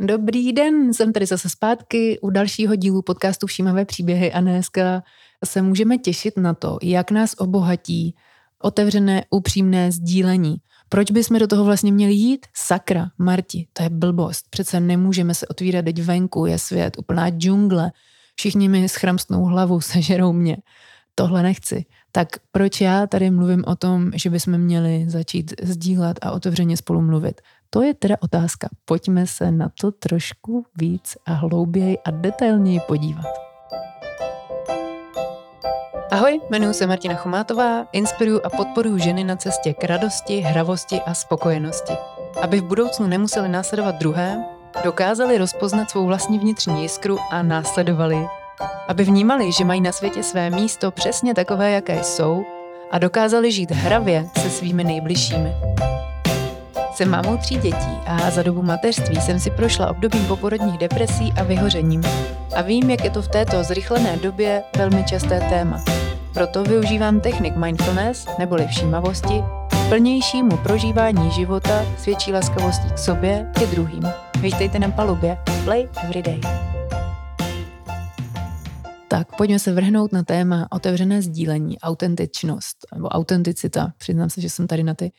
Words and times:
Dobrý 0.00 0.52
den, 0.52 0.94
jsem 0.94 1.12
tady 1.12 1.26
zase 1.26 1.48
zpátky 1.48 2.18
u 2.22 2.30
dalšího 2.30 2.74
dílu 2.76 3.02
podcastu 3.02 3.46
Všímavé 3.46 3.84
příběhy 3.84 4.32
a 4.32 4.40
dneska 4.40 5.02
se 5.44 5.62
můžeme 5.62 5.98
těšit 5.98 6.36
na 6.36 6.54
to, 6.54 6.78
jak 6.82 7.10
nás 7.10 7.34
obohatí 7.38 8.14
otevřené, 8.62 9.24
upřímné 9.30 9.92
sdílení. 9.92 10.56
Proč 10.88 11.10
bychom 11.10 11.38
do 11.38 11.46
toho 11.46 11.64
vlastně 11.64 11.92
měli 11.92 12.12
jít? 12.12 12.46
Sakra, 12.56 13.06
Marti, 13.18 13.66
to 13.72 13.82
je 13.82 13.90
blbost. 13.90 14.46
Přece 14.50 14.80
nemůžeme 14.80 15.34
se 15.34 15.46
otvírat, 15.46 15.84
teď 15.84 16.02
venku 16.02 16.46
je 16.46 16.58
svět, 16.58 16.98
úplná 16.98 17.30
džungle. 17.30 17.92
Všichni 18.36 18.68
mi 18.68 18.88
schramstnou 18.88 19.44
hlavu, 19.44 19.80
sežerou 19.80 20.32
mě. 20.32 20.56
Tohle 21.14 21.42
nechci. 21.42 21.84
Tak 22.12 22.28
proč 22.52 22.80
já 22.80 23.06
tady 23.06 23.30
mluvím 23.30 23.64
o 23.66 23.76
tom, 23.76 24.10
že 24.14 24.30
bychom 24.30 24.58
měli 24.58 25.04
začít 25.08 25.52
sdílet 25.62 26.18
a 26.22 26.32
otevřeně 26.32 26.76
spolu 26.76 27.02
mluvit? 27.02 27.40
To 27.74 27.82
je 27.82 27.94
teda 27.94 28.16
otázka. 28.20 28.68
Pojďme 28.84 29.26
se 29.26 29.50
na 29.50 29.70
to 29.80 29.90
trošku 29.90 30.66
víc 30.76 31.16
a 31.26 31.32
hlouběji 31.32 31.98
a 31.98 32.10
detailněji 32.10 32.80
podívat. 32.80 33.26
Ahoj, 36.10 36.40
jmenuji 36.50 36.74
se 36.74 36.86
Martina 36.86 37.14
Chomátová, 37.14 37.86
inspiruju 37.92 38.40
a 38.44 38.50
podporuji 38.50 39.02
ženy 39.02 39.24
na 39.24 39.36
cestě 39.36 39.74
k 39.74 39.84
radosti, 39.84 40.40
hravosti 40.40 41.00
a 41.00 41.14
spokojenosti. 41.14 41.92
Aby 42.42 42.60
v 42.60 42.64
budoucnu 42.64 43.06
nemuseli 43.06 43.48
následovat 43.48 43.94
druhé, 43.94 44.44
dokázali 44.84 45.38
rozpoznat 45.38 45.90
svou 45.90 46.06
vlastní 46.06 46.38
vnitřní 46.38 46.82
jiskru 46.82 47.18
a 47.30 47.42
následovali. 47.42 48.26
Aby 48.88 49.04
vnímali, 49.04 49.52
že 49.52 49.64
mají 49.64 49.80
na 49.80 49.92
světě 49.92 50.22
své 50.22 50.50
místo 50.50 50.90
přesně 50.90 51.34
takové, 51.34 51.70
jaké 51.70 52.04
jsou 52.04 52.44
a 52.90 52.98
dokázali 52.98 53.52
žít 53.52 53.70
hravě 53.70 54.28
se 54.38 54.50
svými 54.50 54.84
nejbližšími. 54.84 55.54
Jsem 56.94 57.10
mámou 57.10 57.36
tří 57.36 57.56
dětí 57.56 57.98
a 58.06 58.30
za 58.30 58.42
dobu 58.42 58.62
mateřství 58.62 59.20
jsem 59.20 59.40
si 59.40 59.50
prošla 59.50 59.90
obdobím 59.90 60.26
poporodních 60.26 60.78
depresí 60.78 61.32
a 61.36 61.42
vyhořením. 61.42 62.02
A 62.56 62.62
vím, 62.62 62.90
jak 62.90 63.04
je 63.04 63.10
to 63.10 63.22
v 63.22 63.28
této 63.28 63.64
zrychlené 63.64 64.16
době 64.16 64.62
velmi 64.76 65.04
časté 65.04 65.40
téma. 65.40 65.84
Proto 66.34 66.64
využívám 66.64 67.20
technik 67.20 67.56
mindfulness 67.56 68.26
neboli 68.38 68.66
všímavosti 68.66 69.42
k 69.70 69.88
plnějšímu 69.88 70.56
prožívání 70.56 71.30
života 71.30 71.86
svědčí 71.98 72.32
laskavostí 72.32 72.88
k 72.94 72.98
sobě 72.98 73.52
i 73.62 73.66
druhým. 73.66 74.02
Vítejte 74.40 74.78
na 74.78 74.90
palubě. 74.90 75.38
Play 75.64 75.88
Everyday. 76.04 76.40
Tak 79.08 79.36
pojďme 79.36 79.58
se 79.58 79.72
vrhnout 79.72 80.12
na 80.12 80.22
téma 80.22 80.66
otevřené 80.70 81.22
sdílení, 81.22 81.78
autentičnost 81.78 82.76
nebo 82.94 83.08
autenticita. 83.08 83.92
Přiznám 83.98 84.30
se, 84.30 84.40
že 84.40 84.50
jsem 84.50 84.66
tady 84.66 84.82
na 84.82 84.94
ty 84.94 85.12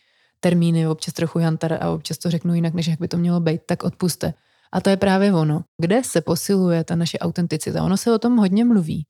termíny 0.45 0.87
občas 0.87 1.13
trochu 1.13 1.39
jantar 1.39 1.73
a 1.73 1.89
občas 1.89 2.17
to 2.17 2.29
řeknu 2.29 2.53
jinak, 2.53 2.73
než 2.73 2.87
jak 2.87 2.99
by 2.99 3.07
to 3.07 3.17
mělo 3.17 3.39
být, 3.39 3.61
tak 3.65 3.83
odpuste. 3.83 4.33
A 4.71 4.81
to 4.81 4.89
je 4.89 4.97
právě 4.97 5.33
ono. 5.33 5.63
Kde 5.81 6.03
se 6.03 6.21
posiluje 6.21 6.83
ta 6.83 6.95
naše 6.95 7.17
autenticita? 7.17 7.83
Ono 7.83 7.97
se 7.97 8.13
o 8.13 8.19
tom 8.19 8.37
hodně 8.37 8.65
mluví. 8.65 9.05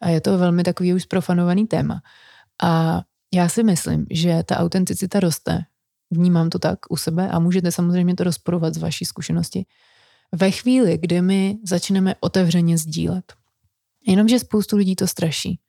A 0.00 0.08
je 0.08 0.20
to 0.20 0.38
velmi 0.38 0.62
takový 0.62 0.94
už 0.94 1.02
zprofanovaný 1.02 1.66
téma. 1.66 2.02
A 2.62 3.02
já 3.34 3.48
si 3.48 3.62
myslím, 3.62 4.06
že 4.10 4.42
ta 4.42 4.58
autenticita 4.58 5.20
roste. 5.20 5.60
Vnímám 6.10 6.50
to 6.50 6.58
tak 6.58 6.78
u 6.90 6.96
sebe 6.96 7.28
a 7.28 7.38
můžete 7.38 7.72
samozřejmě 7.72 8.14
to 8.14 8.24
rozporovat 8.24 8.74
z 8.74 8.78
vaší 8.78 9.04
zkušenosti. 9.04 9.66
Ve 10.32 10.50
chvíli, 10.50 10.98
kdy 10.98 11.22
my 11.22 11.58
začneme 11.62 12.14
otevřeně 12.20 12.78
sdílet. 12.78 13.32
Jenomže 14.06 14.38
spoustu 14.38 14.76
lidí 14.76 14.96
to 14.96 15.06
straší 15.06 15.60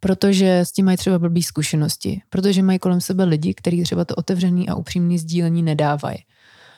protože 0.00 0.58
s 0.58 0.72
tím 0.72 0.84
mají 0.84 0.96
třeba 0.96 1.18
blbý 1.18 1.42
zkušenosti, 1.42 2.22
protože 2.30 2.62
mají 2.62 2.78
kolem 2.78 3.00
sebe 3.00 3.24
lidi, 3.24 3.54
kteří 3.54 3.82
třeba 3.82 4.04
to 4.04 4.14
otevřený 4.14 4.68
a 4.68 4.74
upřímný 4.74 5.18
sdílení 5.18 5.62
nedávají. 5.62 6.18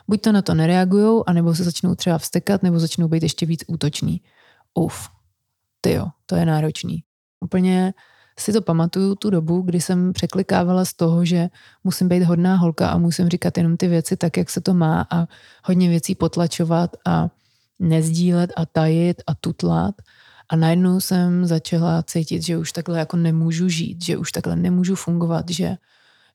Buď 0.09 0.21
to 0.21 0.33
na 0.33 0.43
to 0.43 0.55
nereagují, 0.55 1.23
anebo 1.27 1.55
se 1.55 1.65
začnou 1.65 1.95
třeba 1.95 2.19
vstekat, 2.19 2.63
nebo 2.63 2.79
začnou 2.79 3.09
být 3.09 3.23
ještě 3.23 3.47
víc 3.47 3.65
útoční. 3.67 4.21
Uf, 4.75 5.09
ty 5.81 5.93
jo, 5.93 6.07
to 6.27 6.37
je 6.37 6.47
náročný. 6.47 7.05
Úplně 7.41 7.95
si 8.39 8.53
to 8.53 8.63
pamatuju 8.63 9.15
tu 9.15 9.31
dobu, 9.31 9.61
kdy 9.61 9.81
jsem 9.81 10.13
překlikávala 10.13 10.85
z 10.85 10.93
toho, 10.93 11.25
že 11.25 11.49
musím 11.85 12.09
být 12.09 12.23
hodná 12.23 12.57
holka 12.57 12.89
a 12.89 12.99
musím 12.99 13.29
říkat 13.29 13.57
jenom 13.57 13.77
ty 13.77 13.89
věci 13.89 14.17
tak, 14.17 14.37
jak 14.37 14.51
se 14.51 14.61
to 14.61 14.75
má 14.75 15.07
a 15.11 15.27
hodně 15.65 15.89
věcí 15.89 16.15
potlačovat 16.15 16.97
a 17.07 17.29
nezdílet 17.79 18.53
a 18.57 18.67
tajit 18.67 19.23
a 19.27 19.35
tutlat– 19.35 19.95
a 20.51 20.57
najednou 20.57 21.01
jsem 21.01 21.47
začala 21.47 22.03
cítit, 22.03 22.43
že 22.43 22.59
už 22.59 22.73
takhle 22.73 22.99
jako 22.99 23.17
nemůžu 23.17 23.69
žít, 23.69 24.05
že 24.05 24.17
už 24.17 24.33
takhle 24.33 24.57
nemůžu 24.57 24.95
fungovat, 24.95 25.51
že 25.51 25.77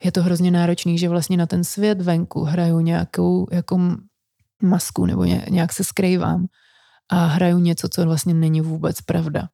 je 0.03 0.11
to 0.11 0.23
hrozně 0.23 0.51
náročný, 0.51 0.97
že 0.97 1.09
vlastně 1.09 1.37
na 1.37 1.45
ten 1.45 1.63
svět 1.63 2.01
venku 2.01 2.43
hraju 2.43 2.79
nějakou 2.79 3.47
jako 3.51 3.79
masku 4.61 5.05
nebo 5.05 5.25
nějak 5.25 5.73
se 5.73 5.83
skrývám 5.83 6.45
a 7.09 7.25
hraju 7.25 7.59
něco, 7.59 7.89
co 7.89 8.05
vlastně 8.05 8.33
není 8.33 8.61
vůbec 8.61 9.01
pravda. 9.01 9.49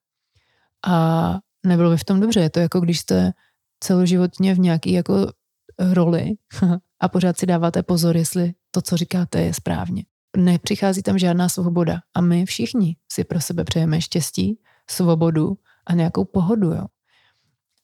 A 0.87 1.39
nebylo 1.65 1.91
by 1.91 1.97
v 1.97 2.03
tom 2.03 2.19
dobře. 2.19 2.39
Je 2.39 2.49
to 2.49 2.59
jako 2.59 2.79
když 2.79 2.99
jste 2.99 3.31
celoživotně 3.79 4.53
v 4.53 4.59
nějaký 4.59 4.91
jako 4.91 5.31
roli 5.79 6.31
a 6.99 7.09
pořád 7.09 7.37
si 7.37 7.45
dáváte 7.45 7.83
pozor, 7.83 8.17
jestli 8.17 8.53
to, 8.71 8.81
co 8.81 8.97
říkáte, 8.97 9.41
je 9.41 9.53
správně 9.53 10.03
nepřichází 10.37 11.03
tam 11.03 11.17
žádná 11.17 11.49
svoboda. 11.49 11.99
A 12.13 12.21
my 12.21 12.45
všichni 12.45 12.95
si 13.11 13.23
pro 13.23 13.41
sebe 13.41 13.63
přejeme 13.63 14.01
štěstí, 14.01 14.59
svobodu 14.89 15.57
a 15.87 15.93
nějakou 15.93 16.25
pohodu. 16.25 16.71
Jo. 16.71 16.85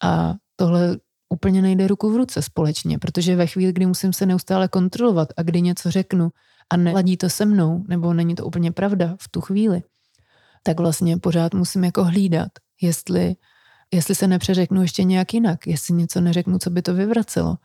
A 0.03 0.33
tohle 0.55 0.97
úplně 1.29 1.61
nejde 1.61 1.87
ruku 1.87 2.11
v 2.11 2.15
ruce 2.15 2.41
společně, 2.41 2.99
protože 2.99 3.35
ve 3.35 3.47
chvíli, 3.47 3.73
kdy 3.73 3.85
musím 3.85 4.13
se 4.13 4.25
neustále 4.25 4.67
kontrolovat 4.67 5.29
a 5.37 5.43
kdy 5.43 5.61
něco 5.61 5.91
řeknu 5.91 6.29
a 6.69 6.77
neladí 6.77 7.17
to 7.17 7.29
se 7.29 7.45
mnou, 7.45 7.85
nebo 7.87 8.13
není 8.13 8.35
to 8.35 8.45
úplně 8.45 8.71
pravda 8.71 9.15
v 9.21 9.29
tu 9.29 9.41
chvíli, 9.41 9.83
tak 10.63 10.79
vlastně 10.79 11.17
pořád 11.17 11.53
musím 11.53 11.83
jako 11.83 12.03
hlídat, 12.03 12.51
jestli, 12.81 13.35
jestli 13.93 14.15
se 14.15 14.27
nepřeřeknu 14.27 14.81
ještě 14.81 15.03
nějak 15.03 15.33
jinak, 15.33 15.67
jestli 15.67 15.93
něco 15.93 16.21
neřeknu, 16.21 16.59
co 16.59 16.69
by 16.69 16.81
to 16.81 16.93
vyvracelo 16.93 17.57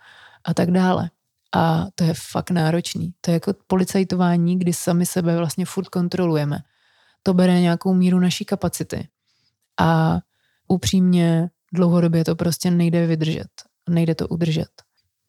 a 0.45 0.55
tak 0.55 0.71
dále. 0.71 1.11
A 1.55 1.87
to 1.95 2.05
je 2.05 2.15
fakt 2.31 2.51
náročný. 2.51 3.15
To 3.21 3.31
je 3.31 3.33
jako 3.33 3.55
policajtování, 3.67 4.59
kdy 4.59 4.73
sami 4.73 5.07
sebe 5.07 5.37
vlastně 5.37 5.65
furt 5.65 5.89
kontrolujeme. 5.89 6.59
To 7.23 7.35
bere 7.35 7.61
nějakou 7.61 7.95
míru 7.95 8.21
naší 8.21 8.45
kapacity. 8.45 9.09
A 9.81 10.19
upřímně 10.69 11.51
dlouhodobě 11.73 12.25
to 12.25 12.37
prostě 12.37 12.71
nejde 12.71 13.07
vydržet. 13.07 13.49
Nejde 13.89 14.15
to 14.15 14.29
udržet. 14.29 14.69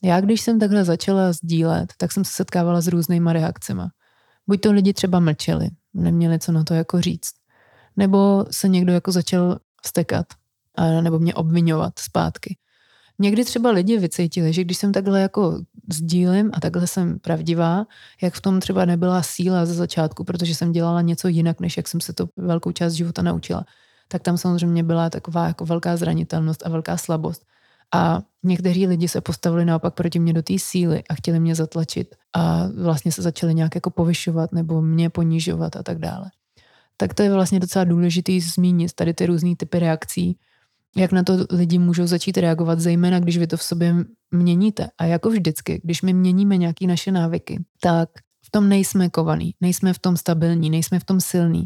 Já, 0.04 0.22
když 0.22 0.42
jsem 0.42 0.60
takhle 0.60 0.84
začala 0.84 1.34
sdílet, 1.34 1.94
tak 1.98 2.12
jsem 2.12 2.26
se 2.26 2.32
setkávala 2.32 2.82
s 2.82 2.88
různýma 2.88 3.34
reakcemi. 3.34 3.84
Buď 4.48 4.62
to 4.62 4.72
lidi 4.72 4.94
třeba 4.94 5.20
mlčeli, 5.20 5.70
neměli 5.94 6.40
co 6.40 6.52
na 6.52 6.64
to 6.64 6.74
jako 6.74 7.02
říct. 7.02 7.32
Nebo 7.98 8.46
se 8.52 8.68
někdo 8.68 8.94
jako 8.94 9.12
začal 9.12 9.60
vstekat, 9.84 10.26
a 10.76 11.02
nebo 11.02 11.20
mě 11.20 11.34
obvinovat 11.34 12.00
zpátky. 12.00 12.58
Někdy 13.20 13.46
třeba 13.46 13.72
lidi 13.72 14.00
vycítili, 14.00 14.54
že 14.54 14.64
když 14.64 14.78
jsem 14.78 14.92
takhle 14.92 15.22
jako 15.22 15.60
sdílím 15.94 16.52
a 16.54 16.60
takhle 16.60 16.88
jsem 16.88 17.20
pravdivá, 17.20 17.86
jak 18.22 18.34
v 18.34 18.42
tom 18.42 18.60
třeba 18.60 18.86
nebyla 18.86 19.24
síla 19.24 19.66
ze 19.66 19.74
začátku, 19.74 20.24
protože 20.24 20.56
jsem 20.56 20.72
dělala 20.72 21.02
něco 21.02 21.28
jinak, 21.28 21.60
než 21.60 21.78
jak 21.78 21.88
jsem 21.88 22.02
se 22.02 22.14
to 22.14 22.28
velkou 22.38 22.72
část 22.72 22.94
života 22.94 23.22
naučila, 23.22 23.66
tak 24.08 24.22
tam 24.22 24.38
samozřejmě 24.38 24.84
byla 24.84 25.10
taková 25.10 25.48
jako 25.48 25.66
velká 25.66 25.98
zranitelnost 25.98 26.66
a 26.66 26.70
velká 26.70 26.98
slabost. 26.98 27.46
A 27.94 28.22
někteří 28.44 28.88
lidi 28.88 29.08
se 29.08 29.22
postavili 29.22 29.66
naopak 29.66 29.94
proti 29.94 30.20
mě 30.20 30.34
do 30.34 30.42
té 30.42 30.54
síly 30.58 31.04
a 31.10 31.14
chtěli 31.14 31.40
mě 31.40 31.56
zatlačit 31.56 32.16
a 32.34 32.68
vlastně 32.68 33.12
se 33.12 33.22
začali 33.22 33.54
nějak 33.56 33.76
jako 33.76 33.90
povyšovat 33.90 34.52
nebo 34.52 34.82
mě 34.82 35.10
ponižovat 35.10 35.76
a 35.76 35.84
tak 35.84 35.98
dále. 35.98 36.32
Tak 36.98 37.14
to 37.14 37.24
je 37.24 37.34
vlastně 37.34 37.60
docela 37.60 37.86
důležitý 37.86 38.42
zmínit 38.42 38.94
tady 38.94 39.14
ty 39.14 39.26
různé 39.26 39.56
typy 39.56 39.80
reakcí, 39.80 40.38
jak 40.96 41.12
na 41.12 41.24
to 41.24 41.46
lidi 41.50 41.80
můžou 41.80 42.08
začít 42.08 42.38
reagovat, 42.38 42.80
zejména 42.80 43.20
když 43.20 43.38
vy 43.38 43.48
to 43.48 43.58
v 43.58 43.64
sobě 43.64 43.96
měníte. 44.32 44.88
A 44.98 45.06
jako 45.06 45.30
vždycky, 45.30 45.82
když 45.84 46.02
my 46.02 46.14
měníme 46.14 46.58
nějaké 46.58 46.88
naše 46.88 47.12
návyky, 47.12 47.64
tak 47.82 48.10
v 48.46 48.52
tom 48.52 48.70
nejsme 48.70 49.10
kovaný, 49.10 49.56
nejsme 49.62 49.94
v 49.94 50.00
tom 50.00 50.18
stabilní, 50.18 50.70
nejsme 50.70 51.00
v 51.00 51.04
tom 51.04 51.22
silní. 51.22 51.66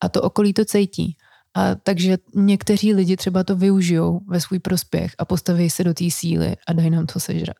A 0.00 0.08
to 0.08 0.22
okolí 0.22 0.52
to 0.52 0.64
cítí. 0.64 1.16
A 1.54 1.74
takže 1.74 2.18
někteří 2.34 2.94
lidi 2.94 3.16
třeba 3.16 3.44
to 3.44 3.56
využijou 3.56 4.20
ve 4.28 4.40
svůj 4.40 4.58
prospěch 4.58 5.12
a 5.18 5.24
postaví 5.24 5.70
se 5.70 5.84
do 5.84 5.94
té 5.94 6.10
síly 6.10 6.56
a 6.68 6.72
dají 6.72 6.90
nám 6.90 7.06
to 7.06 7.20
sežrat. 7.20 7.56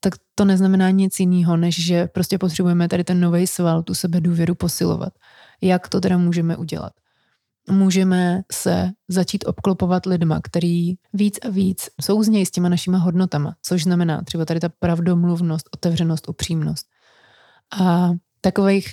Tak 0.00 0.14
to 0.34 0.44
neznamená 0.44 0.90
nic 0.90 1.20
jiného, 1.20 1.56
než 1.56 1.84
že 1.84 2.06
prostě 2.06 2.38
potřebujeme 2.38 2.88
tady 2.88 3.04
ten 3.04 3.20
nový 3.20 3.46
sval, 3.46 3.82
tu 3.82 3.94
sebe 3.94 4.20
důvěru 4.20 4.54
posilovat. 4.54 5.12
Jak 5.62 5.88
to 5.88 6.00
teda 6.00 6.18
můžeme 6.18 6.56
udělat? 6.56 6.92
Můžeme 7.70 8.42
se 8.52 8.90
začít 9.08 9.44
obklopovat 9.46 10.06
lidma, 10.06 10.40
který 10.42 10.94
víc 11.12 11.38
a 11.42 11.48
víc 11.48 11.88
souznějí 12.00 12.46
s 12.46 12.50
těma 12.50 12.68
našima 12.68 12.98
hodnotama, 12.98 13.56
což 13.62 13.82
znamená 13.82 14.22
třeba 14.22 14.44
tady 14.44 14.60
ta 14.60 14.68
pravdomluvnost, 14.68 15.68
otevřenost, 15.74 16.28
upřímnost. 16.28 16.86
A 17.80 18.10
takových 18.40 18.92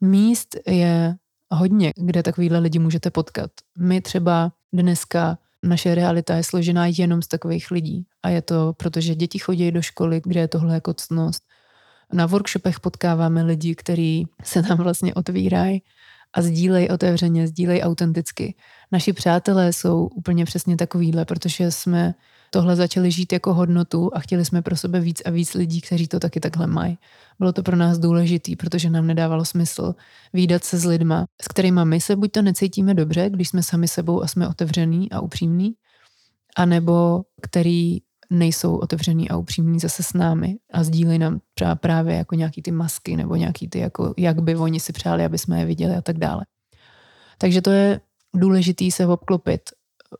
míst 0.00 0.56
je 0.66 1.16
hodně, 1.50 1.92
kde 1.96 2.22
takovýhle 2.22 2.58
lidi 2.58 2.78
můžete 2.78 3.10
potkat. 3.10 3.50
My 3.78 4.00
třeba 4.00 4.52
dneska 4.72 5.38
naše 5.62 5.94
realita 5.94 6.36
je 6.36 6.44
složená 6.44 6.86
jenom 6.86 7.22
z 7.22 7.28
takových 7.28 7.70
lidí. 7.70 8.06
A 8.22 8.28
je 8.28 8.42
to, 8.42 8.72
protože 8.76 9.14
děti 9.14 9.38
chodí 9.38 9.72
do 9.72 9.82
školy, 9.82 10.20
kde 10.24 10.40
je 10.40 10.48
tohle 10.48 10.74
jako 10.74 10.94
ctnost. 10.94 11.42
Na 12.12 12.26
workshopech 12.26 12.80
potkáváme 12.80 13.42
lidi, 13.42 13.74
kteří 13.74 14.28
se 14.42 14.62
tam 14.62 14.78
vlastně 14.78 15.14
otvírají 15.14 15.82
a 16.34 16.42
sdílej 16.42 16.88
otevřeně, 16.92 17.48
sdílej 17.48 17.82
autenticky. 17.82 18.54
Naši 18.92 19.12
přátelé 19.12 19.72
jsou 19.72 20.06
úplně 20.06 20.44
přesně 20.44 20.76
takovýhle, 20.76 21.24
protože 21.24 21.70
jsme 21.70 22.14
tohle 22.50 22.76
začali 22.76 23.10
žít 23.10 23.32
jako 23.32 23.54
hodnotu 23.54 24.10
a 24.14 24.20
chtěli 24.20 24.44
jsme 24.44 24.62
pro 24.62 24.76
sebe 24.76 25.00
víc 25.00 25.22
a 25.24 25.30
víc 25.30 25.54
lidí, 25.54 25.80
kteří 25.80 26.08
to 26.08 26.20
taky 26.20 26.40
takhle 26.40 26.66
mají. 26.66 26.98
Bylo 27.38 27.52
to 27.52 27.62
pro 27.62 27.76
nás 27.76 27.98
důležitý, 27.98 28.56
protože 28.56 28.90
nám 28.90 29.06
nedávalo 29.06 29.44
smysl 29.44 29.94
výdat 30.32 30.64
se 30.64 30.78
s 30.78 30.84
lidma, 30.84 31.26
s 31.42 31.48
kterými 31.48 31.80
my 31.84 32.00
se 32.00 32.16
buď 32.16 32.32
to 32.32 32.42
necítíme 32.42 32.94
dobře, 32.94 33.30
když 33.30 33.48
jsme 33.48 33.62
sami 33.62 33.88
sebou 33.88 34.22
a 34.22 34.26
jsme 34.26 34.48
otevřený 34.48 35.10
a 35.10 35.20
upřímní, 35.20 35.74
anebo 36.56 37.22
který 37.42 37.98
nejsou 38.30 38.76
otevřený 38.76 39.30
a 39.30 39.36
upřímní 39.36 39.78
zase 39.78 40.02
s 40.02 40.12
námi 40.12 40.56
a 40.72 40.84
sdílejí 40.84 41.18
nám 41.18 41.40
právě 41.80 42.16
jako 42.16 42.34
nějaký 42.34 42.62
ty 42.62 42.70
masky 42.70 43.16
nebo 43.16 43.36
nějaký 43.36 43.68
ty, 43.68 43.78
jako 43.78 44.14
jak 44.16 44.42
by 44.42 44.56
oni 44.56 44.80
si 44.80 44.92
přáli, 44.92 45.24
aby 45.24 45.38
jsme 45.38 45.60
je 45.60 45.66
viděli 45.66 45.96
a 45.96 46.02
tak 46.02 46.18
dále. 46.18 46.46
Takže 47.38 47.62
to 47.62 47.70
je 47.70 48.00
důležitý 48.34 48.90
se 48.90 49.06
obklopit 49.06 49.60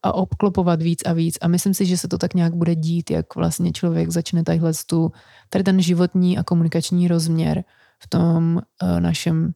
a 0.02 0.14
obklopovat 0.14 0.82
víc 0.82 1.02
a 1.06 1.12
víc 1.12 1.38
a 1.40 1.48
myslím 1.48 1.74
si, 1.74 1.86
že 1.86 1.98
se 1.98 2.08
to 2.08 2.18
tak 2.18 2.34
nějak 2.34 2.54
bude 2.54 2.74
dít, 2.74 3.10
jak 3.10 3.36
vlastně 3.36 3.72
člověk 3.72 4.10
začne 4.10 4.44
tadyhle 4.44 4.72
tu, 4.86 5.12
tady 5.50 5.64
ten 5.64 5.80
životní 5.80 6.38
a 6.38 6.42
komunikační 6.42 7.08
rozměr 7.08 7.64
v 8.02 8.08
tom 8.08 8.60
uh, 8.82 9.00
našem 9.00 9.52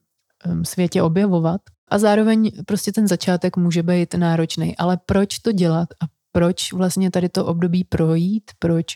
světě 0.62 1.02
objevovat. 1.02 1.60
A 1.88 1.98
zároveň 1.98 2.50
prostě 2.66 2.92
ten 2.92 3.08
začátek 3.08 3.56
může 3.56 3.82
být 3.82 4.14
náročný, 4.14 4.76
ale 4.76 4.98
proč 5.06 5.38
to 5.38 5.52
dělat 5.52 5.88
a 6.00 6.06
proč 6.38 6.72
vlastně 6.72 7.10
tady 7.10 7.28
to 7.28 7.46
období 7.46 7.84
projít, 7.84 8.50
proč 8.58 8.86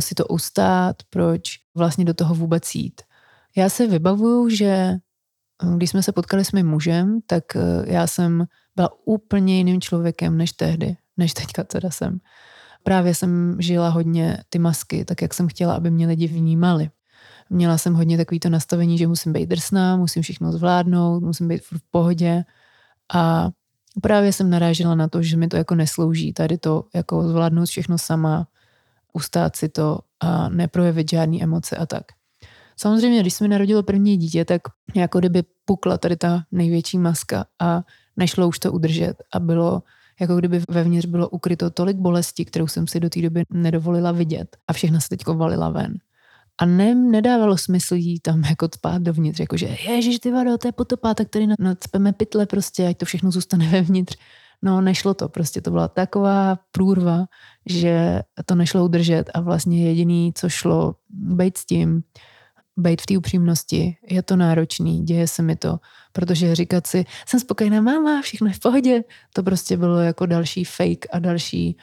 si 0.00 0.14
to 0.14 0.26
ustát, 0.26 0.96
proč 1.10 1.42
vlastně 1.74 2.04
do 2.04 2.14
toho 2.14 2.34
vůbec 2.34 2.74
jít. 2.74 3.00
Já 3.56 3.68
se 3.68 3.86
vybavuju, 3.86 4.48
že 4.48 4.66
eh, 4.66 4.98
když 5.76 5.90
jsme 5.90 6.02
se 6.02 6.12
potkali 6.12 6.44
s 6.44 6.52
mým 6.52 6.66
mužem, 6.66 7.20
tak 7.26 7.56
eh, 7.56 7.60
já 7.86 8.06
jsem 8.06 8.44
byla 8.76 8.90
úplně 9.04 9.56
jiným 9.56 9.80
člověkem 9.80 10.36
než 10.36 10.52
tehdy, 10.52 10.96
než 11.16 11.34
teďka 11.34 11.64
teda 11.64 11.90
jsem. 11.90 12.18
Právě 12.82 13.14
jsem 13.14 13.56
žila 13.60 13.88
hodně 13.88 14.38
ty 14.48 14.58
masky, 14.58 15.04
tak 15.04 15.22
jak 15.22 15.34
jsem 15.34 15.48
chtěla, 15.48 15.74
aby 15.74 15.90
mě 15.90 16.06
lidi 16.06 16.26
vnímali. 16.26 16.90
Měla 17.50 17.78
jsem 17.78 17.94
hodně 17.94 18.16
takový 18.16 18.40
to 18.40 18.48
nastavení, 18.48 18.98
že 18.98 19.06
musím 19.06 19.32
být 19.32 19.48
drsná, 19.48 19.96
musím 19.96 20.22
všechno 20.22 20.52
zvládnout, 20.52 21.22
musím 21.22 21.48
být 21.48 21.62
v 21.62 21.82
pohodě 21.90 22.44
a 23.14 23.50
právě 24.02 24.32
jsem 24.32 24.50
narážela 24.50 24.94
na 24.94 25.08
to, 25.08 25.22
že 25.22 25.36
mi 25.36 25.48
to 25.48 25.56
jako 25.56 25.74
neslouží, 25.74 26.32
tady 26.32 26.58
to 26.58 26.84
jako 26.94 27.28
zvládnout 27.28 27.66
všechno 27.66 27.98
sama, 27.98 28.48
ustát 29.12 29.56
si 29.56 29.68
to 29.68 29.98
a 30.20 30.48
neprojevit 30.48 31.10
žádné 31.10 31.42
emoce 31.42 31.76
a 31.76 31.86
tak. 31.86 32.04
Samozřejmě, 32.76 33.20
když 33.20 33.34
se 33.34 33.44
mi 33.44 33.48
narodilo 33.48 33.82
první 33.82 34.16
dítě, 34.16 34.44
tak 34.44 34.62
jako 34.94 35.18
kdyby 35.18 35.42
pukla 35.64 35.98
tady 35.98 36.16
ta 36.16 36.42
největší 36.52 36.98
maska 36.98 37.44
a 37.58 37.82
nešlo 38.16 38.48
už 38.48 38.58
to 38.58 38.72
udržet 38.72 39.14
a 39.32 39.40
bylo 39.40 39.82
jako 40.20 40.36
kdyby 40.36 40.62
vevnitř 40.68 41.06
bylo 41.06 41.28
ukryto 41.28 41.70
tolik 41.70 41.96
bolesti, 41.96 42.44
kterou 42.44 42.66
jsem 42.66 42.86
si 42.86 43.00
do 43.00 43.10
té 43.10 43.22
doby 43.22 43.42
nedovolila 43.50 44.12
vidět 44.12 44.56
a 44.68 44.72
všechno 44.72 45.00
se 45.00 45.08
teď 45.08 45.26
valila 45.26 45.68
ven. 45.68 45.98
A 46.60 46.66
ne, 46.66 46.94
nedávalo 46.94 47.58
smysl 47.58 47.94
jí 47.94 48.20
tam 48.20 48.44
jako 48.44 48.68
spát 48.74 49.02
dovnitř, 49.02 49.40
jakože 49.40 49.66
ježiš, 49.66 50.18
ty 50.18 50.32
vado, 50.32 50.58
to 50.58 50.68
je 50.68 50.72
potopa, 50.72 51.14
tak 51.14 51.28
tady 51.28 51.46
nadspeme 51.58 52.12
pytle 52.12 52.46
prostě, 52.46 52.86
ať 52.86 52.96
to 52.96 53.06
všechno 53.06 53.30
zůstane 53.30 53.68
vevnitř. 53.70 54.16
No 54.62 54.80
nešlo 54.80 55.14
to, 55.14 55.28
prostě 55.28 55.60
to 55.60 55.70
byla 55.70 55.88
taková 55.88 56.58
průrva, 56.72 57.26
že 57.66 58.22
to 58.44 58.54
nešlo 58.54 58.84
udržet 58.84 59.24
a 59.34 59.40
vlastně 59.40 59.88
jediný, 59.88 60.32
co 60.34 60.48
šlo, 60.48 60.94
být 61.10 61.58
s 61.58 61.64
tím, 61.64 62.02
být 62.76 63.02
v 63.02 63.06
té 63.06 63.18
upřímnosti, 63.18 63.96
je 64.10 64.22
to 64.22 64.36
náročný, 64.36 65.04
děje 65.04 65.28
se 65.28 65.42
mi 65.42 65.56
to, 65.56 65.78
protože 66.12 66.54
říkat 66.54 66.86
si, 66.86 67.04
jsem 67.26 67.40
spokojená 67.40 67.80
máma, 67.80 68.22
všechno 68.22 68.46
je 68.46 68.52
v 68.52 68.60
pohodě, 68.60 69.04
to 69.32 69.42
prostě 69.42 69.76
bylo 69.76 69.98
jako 69.98 70.26
další 70.26 70.64
fake 70.64 71.06
a 71.12 71.18
další 71.18 71.76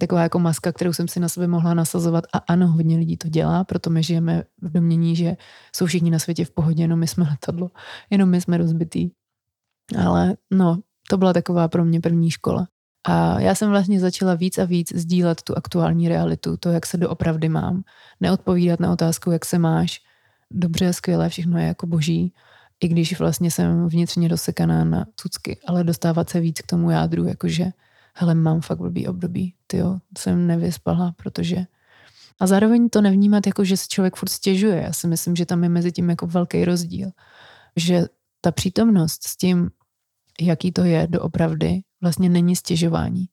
taková 0.00 0.22
jako 0.22 0.38
maska, 0.38 0.72
kterou 0.72 0.92
jsem 0.92 1.08
si 1.08 1.20
na 1.20 1.28
sebe 1.28 1.46
mohla 1.46 1.74
nasazovat 1.74 2.24
a 2.32 2.38
ano, 2.38 2.68
hodně 2.68 2.96
lidí 2.96 3.16
to 3.16 3.28
dělá, 3.28 3.64
proto 3.64 3.90
my 3.90 4.02
žijeme 4.02 4.42
v 4.62 4.72
domění, 4.72 5.16
že 5.16 5.36
jsou 5.76 5.86
všichni 5.86 6.10
na 6.10 6.18
světě 6.18 6.44
v 6.44 6.50
pohodě, 6.50 6.82
jenom 6.82 6.98
my 6.98 7.06
jsme 7.06 7.24
letadlo, 7.24 7.70
jenom 8.10 8.30
my 8.30 8.40
jsme 8.40 8.58
rozbitý. 8.58 9.10
Ale 9.98 10.36
no, 10.50 10.78
to 11.10 11.16
byla 11.16 11.32
taková 11.32 11.68
pro 11.68 11.84
mě 11.84 12.00
první 12.00 12.30
škola. 12.30 12.68
A 13.06 13.40
já 13.40 13.54
jsem 13.54 13.70
vlastně 13.70 14.00
začala 14.00 14.34
víc 14.34 14.58
a 14.58 14.64
víc 14.64 14.92
sdílet 14.94 15.42
tu 15.42 15.56
aktuální 15.56 16.08
realitu, 16.08 16.56
to, 16.56 16.70
jak 16.70 16.86
se 16.86 16.96
doopravdy 16.96 17.48
mám. 17.48 17.82
Neodpovídat 18.20 18.80
na 18.80 18.92
otázku, 18.92 19.30
jak 19.30 19.44
se 19.44 19.58
máš. 19.58 20.00
Dobře, 20.50 20.92
skvěle, 20.92 21.28
všechno 21.28 21.58
je 21.58 21.66
jako 21.66 21.86
boží, 21.86 22.32
i 22.80 22.88
když 22.88 23.18
vlastně 23.18 23.50
jsem 23.50 23.88
vnitřně 23.88 24.28
dosekaná 24.28 24.84
na 24.84 25.06
cucky, 25.16 25.60
ale 25.66 25.84
dostávat 25.84 26.30
se 26.30 26.40
víc 26.40 26.60
k 26.60 26.66
tomu 26.66 26.90
jádru, 26.90 27.24
jakože 27.24 27.64
hele, 28.14 28.34
mám 28.34 28.60
fakt 28.60 28.78
blbý 28.78 29.08
období, 29.08 29.54
ty 29.72 29.78
jo, 29.78 29.98
jsem 30.18 30.46
nevyspala, 30.46 31.14
protože 31.16 31.64
a 32.40 32.46
zároveň 32.46 32.88
to 32.88 33.00
nevnímat 33.00 33.46
jako, 33.46 33.64
že 33.64 33.76
se 33.76 33.84
člověk 33.88 34.16
furt 34.16 34.28
stěžuje. 34.28 34.82
Já 34.82 34.92
si 34.92 35.06
myslím, 35.06 35.36
že 35.36 35.46
tam 35.46 35.62
je 35.62 35.68
mezi 35.68 35.92
tím 35.92 36.10
jako 36.10 36.26
velký 36.26 36.64
rozdíl. 36.64 37.10
Že 37.76 38.04
ta 38.40 38.52
přítomnost 38.52 39.28
s 39.28 39.36
tím, 39.36 39.70
jaký 40.40 40.72
to 40.72 40.84
je 40.84 41.06
doopravdy, 41.10 41.80
vlastně 42.00 42.28
není 42.28 42.56
stěžování. 42.56 43.24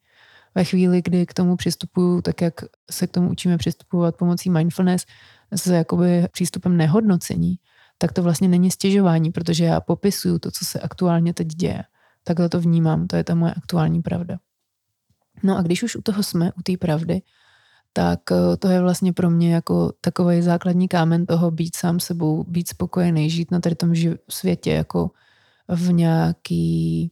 Ve 0.55 0.63
chvíli, 0.63 1.01
kdy 1.01 1.25
k 1.25 1.33
tomu 1.33 1.55
přistupuju, 1.55 2.21
tak 2.21 2.41
jak 2.41 2.53
se 2.91 3.07
k 3.07 3.11
tomu 3.11 3.29
učíme 3.29 3.57
přistupovat 3.57 4.15
pomocí 4.15 4.49
mindfulness, 4.49 5.05
s 5.51 5.67
jakoby 5.67 6.27
přístupem 6.31 6.77
nehodnocení, 6.77 7.55
tak 7.97 8.13
to 8.13 8.23
vlastně 8.23 8.47
není 8.47 8.71
stěžování, 8.71 9.31
protože 9.31 9.65
já 9.65 9.81
popisuju 9.81 10.39
to, 10.39 10.51
co 10.51 10.65
se 10.65 10.79
aktuálně 10.79 11.33
teď 11.33 11.47
děje. 11.47 11.83
Takhle 12.23 12.49
to 12.49 12.61
vnímám, 12.61 13.07
to 13.07 13.15
je 13.15 13.23
ta 13.23 13.35
moje 13.35 13.53
aktuální 13.53 14.01
pravda. 14.01 14.37
No 15.43 15.57
a 15.57 15.61
když 15.61 15.83
už 15.83 15.95
u 15.95 16.01
toho 16.01 16.23
jsme, 16.23 16.51
u 16.53 16.61
té 16.61 16.77
pravdy, 16.77 17.21
tak 17.93 18.19
eh, 18.31 18.57
to 18.57 18.67
je 18.67 18.81
vlastně 18.81 19.13
pro 19.13 19.29
mě 19.29 19.53
jako 19.53 19.93
takový 20.01 20.41
základní 20.41 20.87
kámen 20.87 21.25
toho 21.25 21.51
být 21.51 21.75
sám 21.75 21.99
sebou, 21.99 22.43
být 22.43 22.67
spokojený, 22.67 23.29
žít 23.29 23.51
na 23.51 23.59
tady 23.59 23.75
tom 23.75 23.93
světě 24.29 24.71
jako 24.71 25.11
v 25.67 25.91
nějaký 25.91 27.11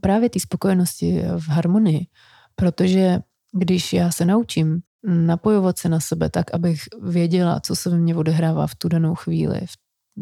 právě 0.00 0.30
té 0.30 0.40
spokojenosti, 0.40 1.22
v 1.38 1.48
harmonii. 1.48 2.06
Protože 2.54 3.20
když 3.52 3.92
já 3.92 4.10
se 4.10 4.24
naučím 4.24 4.80
napojovat 5.06 5.78
se 5.78 5.88
na 5.88 6.00
sebe 6.00 6.30
tak, 6.30 6.54
abych 6.54 6.82
věděla, 7.02 7.60
co 7.60 7.76
se 7.76 7.90
ve 7.90 7.98
mně 7.98 8.16
odehrává 8.16 8.66
v 8.66 8.74
tu 8.74 8.88
danou 8.88 9.14
chvíli, 9.14 9.60
v, 9.66 9.76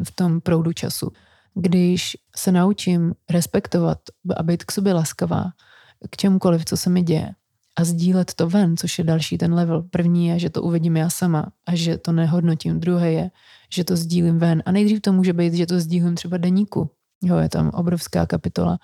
v 0.05 0.15
tom 0.15 0.41
proudu 0.41 0.73
času. 0.73 1.11
Když 1.55 2.17
se 2.37 2.53
naučím 2.53 3.15
respektovat 3.31 3.99
a 4.37 4.43
být 4.43 4.65
k 4.65 4.73
sobě 4.73 4.93
laskavá, 4.93 5.45
k 6.11 6.17
čemukoliv, 6.17 6.65
co 6.65 6.77
se 6.77 6.91
mi 6.91 7.03
děje, 7.03 7.31
a 7.79 7.85
sdílet 7.85 8.35
to 8.35 8.49
ven, 8.49 8.77
což 8.77 8.99
je 8.99 9.05
další 9.05 9.39
ten 9.39 9.55
level. 9.55 9.83
První 9.83 10.27
je, 10.27 10.39
že 10.39 10.51
to 10.51 10.63
uvidím 10.63 10.97
já 10.97 11.11
sama 11.11 11.47
a 11.67 11.75
že 11.75 11.99
to 11.99 12.13
nehodnotím. 12.13 12.81
Druhé 12.81 13.13
je, 13.13 13.31
že 13.73 13.85
to 13.85 13.97
sdílím 13.97 14.39
ven. 14.39 14.63
A 14.67 14.73
nejdřív 14.73 15.01
to 15.01 15.13
může 15.13 15.33
být, 15.33 15.55
že 15.55 15.67
to 15.67 15.81
sdílím 15.81 16.15
třeba 16.15 16.37
deníku. 16.37 16.91
Jo, 17.23 17.37
je 17.37 17.49
tam 17.49 17.71
obrovská 17.71 18.27
kapitola 18.27 18.79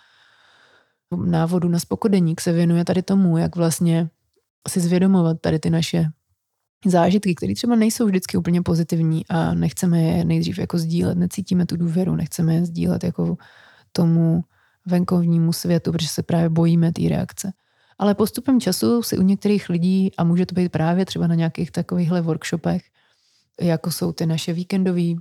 návodu 1.16 1.68
na 1.68 1.78
spokodeník 1.78 2.40
se 2.40 2.52
věnuje 2.52 2.84
tady 2.84 3.02
tomu, 3.02 3.38
jak 3.38 3.56
vlastně 3.56 4.10
si 4.68 4.80
zvědomovat 4.80 5.40
tady 5.40 5.58
ty 5.58 5.70
naše 5.70 6.04
zážitky, 6.86 7.34
které 7.34 7.54
třeba 7.54 7.76
nejsou 7.76 8.06
vždycky 8.06 8.36
úplně 8.36 8.62
pozitivní 8.62 9.26
a 9.28 9.54
nechceme 9.54 10.02
je 10.02 10.24
nejdřív 10.24 10.58
jako 10.58 10.78
sdílet, 10.78 11.18
necítíme 11.18 11.66
tu 11.66 11.76
důvěru, 11.76 12.16
nechceme 12.16 12.54
je 12.54 12.64
sdílet 12.64 13.04
jako 13.04 13.36
tomu 13.92 14.44
venkovnímu 14.86 15.52
světu, 15.52 15.92
protože 15.92 16.08
se 16.08 16.22
právě 16.22 16.48
bojíme 16.48 16.92
té 16.92 17.08
reakce. 17.08 17.52
Ale 17.98 18.14
postupem 18.14 18.60
času 18.60 19.02
si 19.02 19.18
u 19.18 19.22
některých 19.22 19.68
lidí, 19.68 20.10
a 20.16 20.24
může 20.24 20.46
to 20.46 20.54
být 20.54 20.68
právě 20.68 21.06
třeba 21.06 21.26
na 21.26 21.34
nějakých 21.34 21.70
takovýchhle 21.70 22.20
workshopech, 22.20 22.82
jako 23.60 23.90
jsou 23.90 24.12
ty 24.12 24.26
naše 24.26 24.52
víkendový 24.52 25.18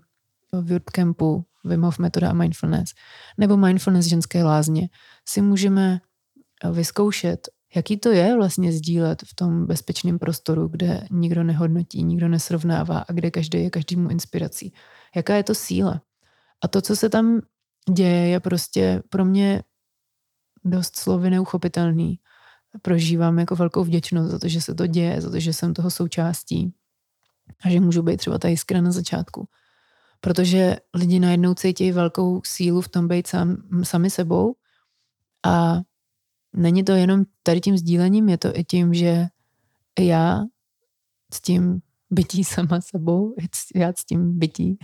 bootcampu, 0.61 1.45
Wim 1.65 1.81
Hof 1.81 1.99
metoda 1.99 2.29
a 2.29 2.33
mindfulness, 2.33 2.89
nebo 3.37 3.57
mindfulness 3.57 4.05
ženské 4.05 4.43
lázně, 4.43 4.89
si 5.27 5.41
můžeme 5.41 5.99
vyzkoušet, 6.71 7.47
jaký 7.75 7.97
to 7.97 8.09
je 8.09 8.35
vlastně 8.35 8.71
sdílet 8.71 9.21
v 9.21 9.35
tom 9.35 9.65
bezpečném 9.65 10.19
prostoru, 10.19 10.67
kde 10.67 11.07
nikdo 11.11 11.43
nehodnotí, 11.43 12.03
nikdo 12.03 12.27
nesrovnává 12.27 12.99
a 12.99 13.11
kde 13.11 13.31
každý 13.31 13.63
je 13.63 13.69
každému 13.69 14.09
inspirací. 14.09 14.73
Jaká 15.15 15.35
je 15.35 15.43
to 15.43 15.55
síla? 15.55 16.01
A 16.63 16.67
to, 16.67 16.81
co 16.81 16.95
se 16.95 17.09
tam 17.09 17.41
děje, 17.93 18.27
je 18.27 18.39
prostě 18.39 19.03
pro 19.09 19.25
mě 19.25 19.63
dost 20.65 20.95
slovy 20.95 21.29
neuchopitelný 21.29 22.19
prožívám 22.81 23.39
jako 23.39 23.55
velkou 23.55 23.83
vděčnost 23.83 24.31
za 24.31 24.39
to, 24.39 24.47
že 24.47 24.61
se 24.61 24.75
to 24.75 24.87
děje, 24.87 25.21
za 25.21 25.29
to, 25.29 25.39
že 25.39 25.53
jsem 25.53 25.73
toho 25.73 25.91
součástí 25.91 26.73
a 27.63 27.69
že 27.69 27.79
můžu 27.79 28.01
být 28.01 28.17
třeba 28.17 28.37
ta 28.37 28.47
jiskra 28.47 28.81
na 28.81 28.91
začátku. 28.91 29.47
Protože 30.21 30.77
lidi 30.93 31.19
najednou 31.19 31.53
cítí 31.53 31.91
velkou 31.91 32.41
sílu 32.45 32.81
v 32.81 32.87
tom 32.87 33.07
být 33.07 33.27
sám, 33.27 33.57
sami 33.83 34.09
sebou 34.09 34.55
a 35.45 35.81
není 36.53 36.83
to 36.83 36.91
jenom 36.91 37.23
tady 37.43 37.61
tím 37.61 37.77
sdílením, 37.77 38.29
je 38.29 38.37
to 38.37 38.57
i 38.57 38.63
tím, 38.63 38.93
že 38.93 39.27
já 39.99 40.43
s 41.33 41.41
tím 41.41 41.81
bytí 42.11 42.43
sama 42.43 42.81
sebou, 42.81 43.35
já 43.75 43.93
s 43.97 44.05
tím 44.05 44.39
bytí, 44.39 44.77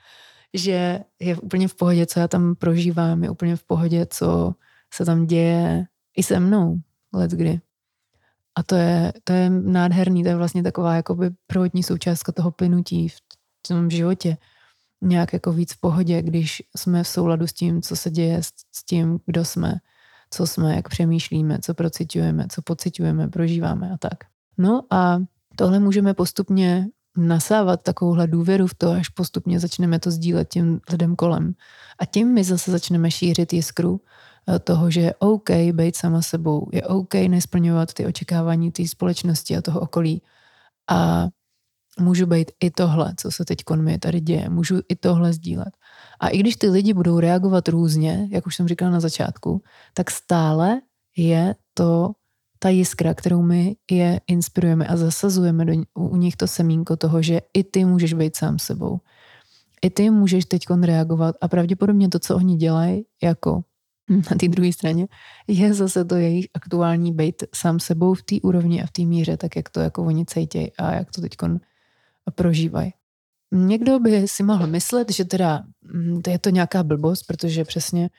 že 0.54 1.00
je 1.20 1.36
úplně 1.36 1.68
v 1.68 1.74
pohodě, 1.74 2.06
co 2.06 2.20
já 2.20 2.28
tam 2.28 2.54
prožívám, 2.54 3.24
je 3.24 3.30
úplně 3.30 3.56
v 3.56 3.64
pohodě, 3.64 4.06
co 4.06 4.54
se 4.94 5.04
tam 5.04 5.26
děje 5.26 5.86
i 6.16 6.22
se 6.22 6.40
mnou, 6.40 6.80
let 7.16 7.30
kdy. 7.30 7.60
A 8.58 8.62
to 8.62 8.74
je, 8.76 9.12
to 9.24 9.32
je 9.32 9.50
nádherný, 9.50 10.22
to 10.22 10.28
je 10.28 10.36
vlastně 10.36 10.62
taková 10.62 10.94
jakoby 10.94 11.30
prvotní 11.46 11.82
součástka 11.82 12.32
toho 12.32 12.50
plynutí 12.50 13.08
v 13.08 13.18
tom 13.68 13.90
životě. 13.90 14.36
Nějak 15.02 15.32
jako 15.32 15.52
víc 15.52 15.72
v 15.72 15.80
pohodě, 15.80 16.22
když 16.22 16.62
jsme 16.76 17.02
v 17.02 17.08
souladu 17.08 17.46
s 17.46 17.52
tím, 17.52 17.82
co 17.82 17.96
se 17.96 18.10
děje, 18.10 18.42
s 18.72 18.84
tím, 18.84 19.18
kdo 19.26 19.44
jsme, 19.44 19.74
co 20.30 20.46
jsme, 20.46 20.76
jak 20.76 20.88
přemýšlíme, 20.88 21.58
co 21.62 21.74
procitujeme, 21.74 22.46
co 22.50 22.62
pocitujeme, 22.62 23.28
prožíváme 23.28 23.90
a 23.90 23.96
tak. 23.98 24.18
No 24.58 24.82
a 24.90 25.18
tohle 25.56 25.78
můžeme 25.78 26.14
postupně 26.14 26.86
nasávat 27.16 27.82
takovouhle 27.82 28.26
důvěru 28.26 28.66
v 28.66 28.74
to, 28.74 28.90
až 28.90 29.08
postupně 29.08 29.60
začneme 29.60 29.98
to 29.98 30.10
sdílet 30.10 30.48
těm 30.48 30.80
lidem 30.90 31.16
kolem. 31.16 31.54
A 31.98 32.04
tím 32.04 32.34
my 32.34 32.44
zase 32.44 32.70
začneme 32.70 33.10
šířit 33.10 33.52
jiskru 33.52 34.00
toho, 34.64 34.90
že 34.90 35.00
je 35.00 35.14
OK 35.18 35.50
být 35.72 35.96
sama 35.96 36.22
sebou, 36.22 36.68
je 36.72 36.82
OK 36.82 37.14
nesplňovat 37.14 37.94
ty 37.94 38.06
očekávání 38.06 38.72
té 38.72 38.88
společnosti 38.88 39.56
a 39.56 39.62
toho 39.62 39.80
okolí. 39.80 40.22
A 40.90 41.28
můžu 42.00 42.26
být 42.26 42.50
i 42.60 42.70
tohle, 42.70 43.14
co 43.16 43.30
se 43.30 43.44
teď 43.44 43.58
mi 43.76 43.98
tady 43.98 44.20
děje, 44.20 44.48
můžu 44.48 44.80
i 44.88 44.96
tohle 44.96 45.32
sdílet. 45.32 45.76
A 46.20 46.28
i 46.28 46.38
když 46.38 46.56
ty 46.56 46.70
lidi 46.70 46.94
budou 46.94 47.20
reagovat 47.20 47.68
různě, 47.68 48.28
jak 48.30 48.46
už 48.46 48.56
jsem 48.56 48.68
říkala 48.68 48.90
na 48.90 49.00
začátku, 49.00 49.62
tak 49.94 50.10
stále 50.10 50.80
je 51.16 51.54
to 51.74 52.10
ta 52.58 52.68
jiskra, 52.68 53.14
kterou 53.14 53.42
my 53.42 53.76
je 53.90 54.20
inspirujeme 54.26 54.86
a 54.86 54.96
zasazujeme 54.96 55.64
do, 55.64 55.72
u 55.94 56.16
nich 56.16 56.36
to 56.36 56.46
semínko 56.46 56.96
toho, 56.96 57.22
že 57.22 57.40
i 57.54 57.64
ty 57.64 57.84
můžeš 57.84 58.12
být 58.12 58.36
sám 58.36 58.58
sebou. 58.58 59.00
I 59.82 59.90
ty 59.90 60.10
můžeš 60.10 60.44
teď 60.44 60.62
reagovat 60.82 61.36
a 61.40 61.48
pravděpodobně 61.48 62.08
to, 62.08 62.18
co 62.18 62.36
oni 62.36 62.56
dělají, 62.56 63.04
jako 63.22 63.62
na 64.08 64.36
té 64.40 64.48
druhé 64.48 64.72
straně, 64.72 65.06
je 65.48 65.74
zase 65.74 66.04
to 66.04 66.14
jejich 66.14 66.46
aktuální 66.54 67.12
být 67.12 67.42
sám 67.54 67.80
sebou 67.80 68.14
v 68.14 68.22
té 68.22 68.36
úrovni 68.42 68.82
a 68.82 68.86
v 68.86 68.90
té 68.90 69.02
míře, 69.02 69.36
tak 69.36 69.56
jak 69.56 69.68
to 69.68 69.80
jako 69.80 70.04
oni 70.04 70.26
cejtějí 70.26 70.72
a 70.78 70.94
jak 70.94 71.10
to 71.10 71.20
teď 71.20 71.32
prožívají. 72.34 72.92
Někdo 73.52 73.98
by 73.98 74.28
si 74.28 74.42
mohl 74.42 74.66
myslet, 74.66 75.12
že 75.12 75.24
teda 75.24 75.62
mm, 75.82 76.22
to 76.22 76.30
je 76.30 76.38
to 76.38 76.50
nějaká 76.50 76.82
blbost, 76.82 77.22
protože 77.22 77.64
přesně 77.64 78.10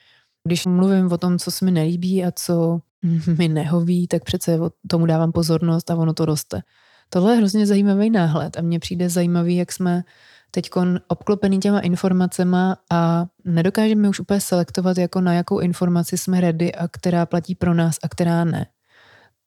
když 0.44 0.66
mluvím 0.66 1.12
o 1.12 1.18
tom, 1.18 1.38
co 1.38 1.50
se 1.50 1.64
mi 1.64 1.70
nelíbí 1.70 2.24
a 2.24 2.30
co 2.30 2.80
mi 3.38 3.48
nehoví, 3.48 4.08
tak 4.08 4.24
přece 4.24 4.58
tomu 4.90 5.06
dávám 5.06 5.32
pozornost 5.32 5.90
a 5.90 5.96
ono 5.96 6.14
to 6.14 6.24
roste. 6.24 6.62
Tohle 7.10 7.32
je 7.32 7.36
hrozně 7.36 7.66
zajímavý 7.66 8.10
náhled 8.10 8.56
a 8.56 8.62
mně 8.62 8.78
přijde 8.78 9.08
zajímavý, 9.08 9.56
jak 9.56 9.72
jsme 9.72 10.04
teď 10.50 10.70
obklopený 11.08 11.58
těma 11.58 11.80
informacema 11.80 12.76
a 12.90 13.26
nedokážeme 13.44 14.08
už 14.08 14.20
úplně 14.20 14.40
selektovat, 14.40 14.98
jako 14.98 15.20
na 15.20 15.34
jakou 15.34 15.58
informaci 15.58 16.18
jsme 16.18 16.40
ready 16.40 16.74
a 16.74 16.88
která 16.88 17.26
platí 17.26 17.54
pro 17.54 17.74
nás 17.74 17.96
a 18.02 18.08
která 18.08 18.44
ne. 18.44 18.66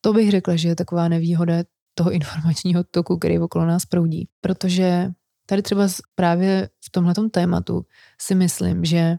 To 0.02 0.14
bych 0.14 0.32
řekla, 0.32 0.56
že 0.56 0.68
je 0.68 0.76
taková 0.76 1.08
nevýhoda 1.08 1.54
toho 1.96 2.12
informačního 2.12 2.84
toku, 2.84 3.18
který 3.18 3.40
okolo 3.40 3.66
nás 3.66 3.86
proudí. 3.86 4.28
Protože 4.42 5.12
tady 5.46 5.62
třeba 5.62 5.88
právě 6.16 6.70
v 6.86 6.90
tomhle 6.90 7.14
tématu 7.32 7.86
si 8.22 8.36
myslím, 8.36 8.86
že 8.86 9.18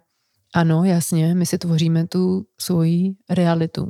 ano, 0.55 0.85
jasně, 0.85 1.35
my 1.35 1.47
si 1.47 1.59
tvoříme 1.59 2.07
tu 2.07 2.47
svoji 2.61 3.15
realitu, 3.31 3.89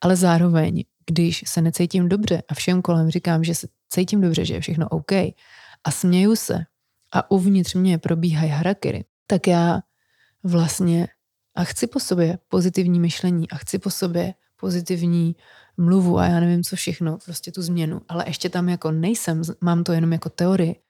ale 0.00 0.16
zároveň, 0.16 0.84
když 1.10 1.44
se 1.46 1.62
necítím 1.62 2.08
dobře 2.08 2.42
a 2.48 2.54
všem 2.54 2.82
kolem 2.82 3.10
říkám, 3.10 3.44
že 3.44 3.54
se 3.54 3.66
cítím 3.88 4.20
dobře, 4.20 4.44
že 4.44 4.54
je 4.54 4.60
všechno 4.60 4.88
OK 4.88 5.12
a 5.84 5.90
směju 5.90 6.36
se 6.36 6.64
a 7.12 7.30
uvnitř 7.30 7.74
mě 7.74 7.98
probíhají 7.98 8.50
harakiry, 8.50 9.04
tak 9.26 9.46
já 9.46 9.80
vlastně 10.42 11.08
a 11.54 11.64
chci 11.64 11.86
po 11.86 12.00
sobě 12.00 12.38
pozitivní 12.48 13.00
myšlení 13.00 13.50
a 13.50 13.56
chci 13.56 13.78
po 13.78 13.90
sobě 13.90 14.34
pozitivní 14.56 15.36
mluvu 15.76 16.18
a 16.18 16.26
já 16.26 16.40
nevím 16.40 16.64
co 16.64 16.76
všechno, 16.76 17.18
prostě 17.24 17.52
tu 17.52 17.62
změnu, 17.62 18.00
ale 18.08 18.24
ještě 18.26 18.48
tam 18.48 18.68
jako 18.68 18.90
nejsem, 18.90 19.42
mám 19.60 19.84
to 19.84 19.92
jenom 19.92 20.12
jako 20.12 20.28
teorii, 20.28 20.80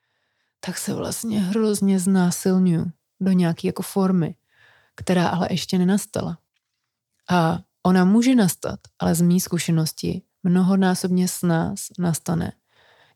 tak 0.60 0.78
se 0.78 0.94
vlastně 0.94 1.40
hrozně 1.40 1.98
znásilňuju 2.00 2.90
do 3.20 3.32
nějaké 3.32 3.68
jako 3.68 3.82
formy, 3.82 4.34
která 4.94 5.28
ale 5.28 5.48
ještě 5.50 5.78
nenastala. 5.78 6.38
A 7.30 7.58
ona 7.82 8.04
může 8.04 8.34
nastat, 8.34 8.80
ale 8.98 9.14
z 9.14 9.20
mý 9.20 9.40
zkušenosti 9.40 10.22
mnohonásobně 10.42 11.28
s 11.28 11.42
nás 11.42 11.88
nastane, 11.98 12.52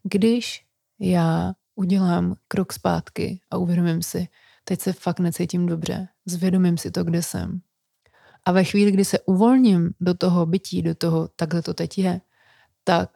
když 0.02 0.64
já 1.00 1.52
udělám 1.75 2.35
krok 2.49 2.73
zpátky 2.73 3.41
a 3.50 3.57
uvědomím 3.57 4.02
si, 4.02 4.29
teď 4.64 4.81
se 4.81 4.93
fakt 4.93 5.21
necítím 5.21 5.67
dobře, 5.67 6.09
zvědomím 6.26 6.79
si 6.79 6.91
to, 6.91 7.05
kde 7.05 7.23
jsem. 7.23 7.61
A 8.45 8.52
ve 8.52 8.64
chvíli, 8.64 8.93
kdy 8.93 9.05
se 9.05 9.19
uvolním 9.21 9.91
do 10.00 10.14
toho 10.14 10.47
bytí, 10.47 10.83
do 10.83 10.95
toho, 10.95 11.29
takhle 11.29 11.62
to 11.62 11.75
teď 11.75 11.99
je, 11.99 12.21
tak 12.85 13.11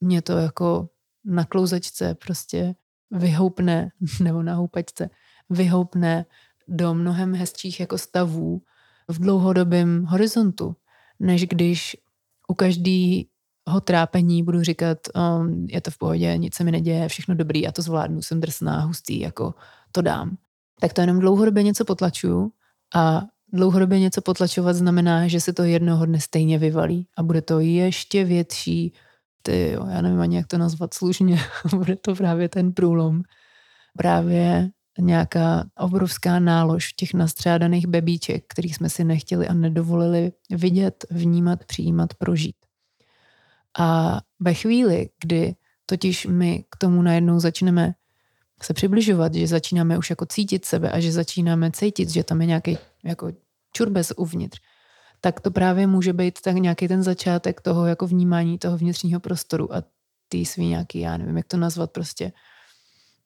mě 0.00 0.22
to 0.22 0.38
jako 0.38 0.88
na 1.24 1.44
klouzačce 1.44 2.14
prostě 2.14 2.74
vyhoupne, 3.10 3.90
nebo 4.20 4.42
na 4.42 4.54
houpačce, 4.54 5.10
vyhoupne 5.50 6.26
do 6.68 6.94
mnohem 6.94 7.34
hezčích 7.34 7.80
jako 7.80 7.98
stavů 7.98 8.62
v 9.08 9.18
dlouhodobém 9.18 10.04
horizontu, 10.04 10.76
než 11.20 11.46
když 11.46 11.96
u 12.48 12.54
každého 13.64 13.80
trápení 13.80 14.42
budu 14.42 14.62
říkat, 14.62 14.98
um, 15.14 15.66
je 15.70 15.80
to 15.80 15.90
v 15.90 15.98
pohodě, 15.98 16.36
nic 16.38 16.54
se 16.54 16.64
mi 16.64 16.70
neděje, 16.70 17.08
všechno 17.08 17.34
dobrý, 17.34 17.62
já 17.62 17.72
to 17.72 17.82
zvládnu, 17.82 18.22
jsem 18.22 18.40
drsná, 18.40 18.80
hustý, 18.80 19.20
jako 19.20 19.54
to 19.92 20.02
dám. 20.02 20.36
Tak 20.80 20.92
to 20.92 21.00
jenom 21.00 21.18
dlouhodobě 21.18 21.62
něco 21.62 21.84
potlačuju 21.84 22.52
a 22.94 23.22
dlouhodobě 23.52 24.00
něco 24.00 24.22
potlačovat 24.22 24.76
znamená, 24.76 25.28
že 25.28 25.40
se 25.40 25.52
to 25.52 25.62
jednoho 25.62 26.06
dne 26.06 26.20
stejně 26.20 26.58
vyvalí 26.58 27.06
a 27.16 27.22
bude 27.22 27.42
to 27.42 27.60
ještě 27.60 28.24
větší, 28.24 28.92
ty 29.42 29.70
jo, 29.72 29.86
já 29.90 30.00
nevím 30.02 30.20
ani 30.20 30.36
jak 30.36 30.46
to 30.46 30.58
nazvat 30.58 30.94
slušně, 30.94 31.38
bude 31.76 31.96
to 31.96 32.14
právě 32.14 32.48
ten 32.48 32.72
průlom. 32.72 33.22
Právě 33.98 34.70
nějaká 34.98 35.64
obrovská 35.78 36.38
nálož 36.38 36.92
těch 36.92 37.14
nastřádaných 37.14 37.86
bebíček, 37.86 38.44
který 38.48 38.68
jsme 38.68 38.88
si 38.88 39.04
nechtěli 39.04 39.48
a 39.48 39.54
nedovolili 39.54 40.32
vidět, 40.50 41.04
vnímat, 41.10 41.64
přijímat, 41.64 42.14
prožít. 42.14 42.63
A 43.78 44.20
ve 44.40 44.54
chvíli, 44.54 45.08
kdy 45.20 45.54
totiž 45.86 46.26
my 46.26 46.64
k 46.70 46.76
tomu 46.76 47.02
najednou 47.02 47.40
začneme 47.40 47.94
se 48.62 48.74
přibližovat, 48.74 49.34
že 49.34 49.46
začínáme 49.46 49.98
už 49.98 50.10
jako 50.10 50.26
cítit 50.26 50.64
sebe 50.64 50.90
a 50.90 51.00
že 51.00 51.12
začínáme 51.12 51.70
cítit, 51.70 52.10
že 52.10 52.24
tam 52.24 52.40
je 52.40 52.46
nějaký 52.46 52.78
jako 53.04 53.32
čurbes 53.72 54.12
uvnitř, 54.16 54.60
tak 55.20 55.40
to 55.40 55.50
právě 55.50 55.86
může 55.86 56.12
být 56.12 56.40
tak 56.40 56.56
nějaký 56.56 56.88
ten 56.88 57.02
začátek 57.02 57.60
toho 57.60 57.86
jako 57.86 58.06
vnímání 58.06 58.58
toho 58.58 58.78
vnitřního 58.78 59.20
prostoru 59.20 59.74
a 59.74 59.82
ty 60.28 60.44
svý 60.44 60.68
nějaký, 60.68 61.00
já 61.00 61.16
nevím, 61.16 61.36
jak 61.36 61.46
to 61.46 61.56
nazvat 61.56 61.90
prostě, 61.90 62.32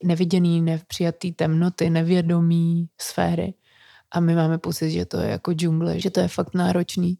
neviděný, 0.04 0.62
nepřijatý 0.62 1.32
temnoty, 1.32 1.90
nevědomý 1.90 2.88
sféry. 3.00 3.54
A 4.10 4.20
my 4.20 4.34
máme 4.34 4.58
pocit, 4.58 4.90
že 4.90 5.04
to 5.04 5.18
je 5.20 5.30
jako 5.30 5.52
džungle, 5.52 6.00
že 6.00 6.10
to 6.10 6.20
je 6.20 6.28
fakt 6.28 6.54
náročný, 6.54 7.18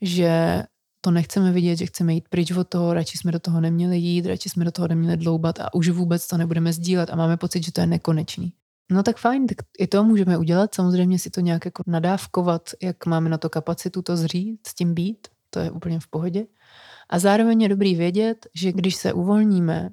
že 0.00 0.62
to 1.00 1.10
nechceme 1.10 1.52
vidět, 1.52 1.76
že 1.76 1.86
chceme 1.86 2.14
jít 2.14 2.28
pryč 2.28 2.50
od 2.50 2.68
toho, 2.68 2.94
radši 2.94 3.18
jsme 3.18 3.32
do 3.32 3.38
toho 3.38 3.60
neměli 3.60 3.98
jít, 3.98 4.26
radši 4.26 4.48
jsme 4.48 4.64
do 4.64 4.70
toho 4.70 4.88
neměli 4.88 5.16
dloubat 5.16 5.60
a 5.60 5.74
už 5.74 5.88
vůbec 5.88 6.26
to 6.26 6.36
nebudeme 6.36 6.72
sdílet 6.72 7.10
a 7.10 7.16
máme 7.16 7.36
pocit, 7.36 7.64
že 7.64 7.72
to 7.72 7.80
je 7.80 7.86
nekonečný. 7.86 8.52
No 8.90 9.02
tak 9.02 9.16
fajn, 9.16 9.46
tak 9.46 9.56
i 9.78 9.86
to 9.86 10.04
můžeme 10.04 10.38
udělat, 10.38 10.74
samozřejmě 10.74 11.18
si 11.18 11.30
to 11.30 11.40
nějak 11.40 11.64
jako 11.64 11.82
nadávkovat, 11.86 12.70
jak 12.82 13.06
máme 13.06 13.30
na 13.30 13.38
to 13.38 13.50
kapacitu 13.50 14.02
to 14.02 14.16
zřít, 14.16 14.66
s 14.66 14.74
tím 14.74 14.94
být, 14.94 15.28
to 15.50 15.58
je 15.58 15.70
úplně 15.70 16.00
v 16.00 16.06
pohodě. 16.06 16.46
A 17.08 17.18
zároveň 17.18 17.62
je 17.62 17.68
dobrý 17.68 17.94
vědět, 17.94 18.46
že 18.54 18.72
když 18.72 18.96
se 18.96 19.12
uvolníme 19.12 19.90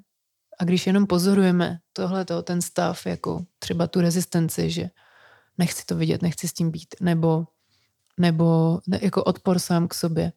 a 0.58 0.64
když 0.64 0.86
jenom 0.86 1.06
pozorujeme 1.06 1.78
tohle, 1.92 2.24
ten 2.42 2.62
stav, 2.62 3.06
jako 3.06 3.44
třeba 3.58 3.86
tu 3.86 4.00
rezistenci, 4.00 4.70
že 4.70 4.90
nechci 5.58 5.86
to 5.86 5.96
vidět, 5.96 6.22
nechci 6.22 6.48
s 6.48 6.52
tím 6.52 6.70
být, 6.70 6.94
nebo, 7.00 7.46
nebo 8.20 8.80
jako 9.00 9.24
odpor 9.24 9.58
sám 9.58 9.88
k 9.88 9.94
sobě 9.94 10.32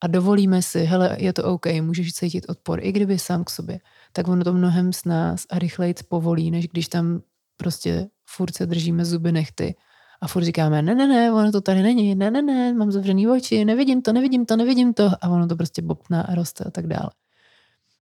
a 0.00 0.06
dovolíme 0.06 0.62
si, 0.62 0.84
hele, 0.84 1.16
je 1.18 1.32
to 1.32 1.44
OK, 1.44 1.66
můžeš 1.80 2.12
cítit 2.12 2.44
odpor, 2.48 2.80
i 2.82 2.92
kdyby 2.92 3.18
sám 3.18 3.44
k 3.44 3.50
sobě, 3.50 3.80
tak 4.12 4.28
ono 4.28 4.44
to 4.44 4.52
mnohem 4.52 4.92
s 4.92 5.04
nás 5.04 5.46
a 5.50 5.58
rychleji 5.58 5.94
povolí, 6.08 6.50
než 6.50 6.68
když 6.68 6.88
tam 6.88 7.20
prostě 7.56 8.08
furt 8.26 8.56
se 8.56 8.66
držíme 8.66 9.04
zuby 9.04 9.32
nechty 9.32 9.74
a 10.20 10.28
furt 10.28 10.44
říkáme, 10.44 10.82
ne, 10.82 10.94
ne, 10.94 11.06
ne, 11.06 11.32
ono 11.32 11.52
to 11.52 11.60
tady 11.60 11.82
není, 11.82 12.14
ne, 12.14 12.30
ne, 12.30 12.42
ne, 12.42 12.74
mám 12.74 12.92
zavřený 12.92 13.28
oči, 13.28 13.64
nevidím 13.64 14.02
to, 14.02 14.12
nevidím 14.12 14.46
to, 14.46 14.56
nevidím 14.56 14.94
to. 14.94 15.10
A 15.20 15.28
ono 15.28 15.46
to 15.46 15.56
prostě 15.56 15.82
bobtná 15.82 16.22
a 16.22 16.34
roste 16.34 16.64
a 16.64 16.70
tak 16.70 16.86
dále. 16.86 17.10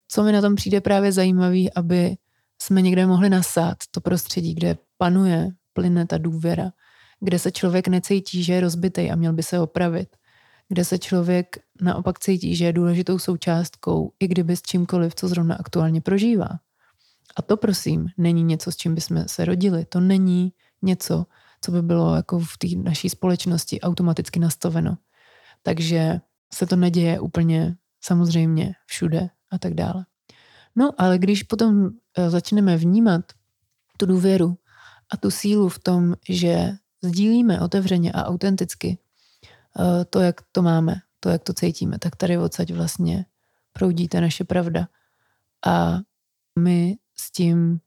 Co 0.07 0.23
mi 0.23 0.31
na 0.31 0.41
tom 0.41 0.55
přijde 0.55 0.81
právě 0.81 1.11
zajímavý, 1.11 1.73
aby 1.73 2.17
jsme 2.61 2.81
někde 2.81 3.05
mohli 3.05 3.29
nasát 3.29 3.77
to 3.91 4.01
prostředí, 4.01 4.53
kde 4.53 4.77
panuje, 4.97 5.49
plyne 5.73 6.05
ta 6.05 6.17
důvěra, 6.17 6.71
kde 7.19 7.39
se 7.39 7.51
člověk 7.51 7.87
necítí, 7.87 8.43
že 8.43 8.53
je 8.53 8.61
rozbitej 8.61 9.11
a 9.11 9.15
měl 9.15 9.33
by 9.33 9.43
se 9.43 9.59
opravit, 9.59 10.15
kde 10.69 10.85
se 10.85 10.97
člověk 10.97 11.57
naopak 11.81 12.19
cítí, 12.19 12.55
že 12.55 12.65
je 12.65 12.73
důležitou 12.73 13.19
součástkou, 13.19 14.11
i 14.19 14.27
kdyby 14.27 14.55
s 14.55 14.61
čímkoliv, 14.61 15.15
co 15.15 15.27
zrovna 15.27 15.55
aktuálně 15.55 16.01
prožívá. 16.01 16.49
A 17.35 17.41
to 17.41 17.57
prosím, 17.57 18.07
není 18.17 18.43
něco, 18.43 18.71
s 18.71 18.75
čím 18.75 18.95
bychom 18.95 19.27
se 19.27 19.45
rodili. 19.45 19.85
To 19.85 19.99
není 19.99 20.53
něco, 20.81 21.25
co 21.61 21.71
by 21.71 21.81
bylo 21.81 22.15
jako 22.15 22.39
v 22.39 22.57
té 22.57 22.67
naší 22.83 23.09
společnosti 23.09 23.81
automaticky 23.81 24.39
nastaveno. 24.39 24.97
Takže 25.63 26.21
se 26.53 26.65
to 26.65 26.75
neděje 26.75 27.19
úplně 27.19 27.75
samozřejmě 28.01 28.73
všude 28.85 29.29
a 29.51 29.57
tak 29.57 29.73
dále. 29.73 30.05
No, 30.75 30.91
ale 30.97 31.17
když 31.17 31.43
potom 31.43 31.89
eh, 32.17 32.29
začneme 32.29 32.77
vnímat 32.77 33.21
tu 33.97 34.05
důvěru 34.05 34.57
a 35.11 35.17
tu 35.17 35.31
sílu 35.31 35.69
v 35.69 35.79
tom, 35.79 36.15
že 36.29 36.71
sdílíme 37.01 37.61
otevřeně 37.61 38.11
a 38.11 38.25
autenticky 38.25 38.97
to, 40.09 40.19
jak 40.19 40.41
to 40.51 40.61
máme, 40.61 40.95
to, 41.19 41.29
jak 41.29 41.43
to 41.43 41.53
cítíme, 41.53 41.99
tak 41.99 42.15
tady 42.15 42.37
odsaď 42.37 42.71
vlastně 42.71 43.25
proudí 43.73 44.07
ta 44.07 44.19
naše 44.19 44.43
pravda. 44.43 44.87
A 45.65 45.99
my 46.59 46.97
s 47.15 47.31
tím 47.31 47.79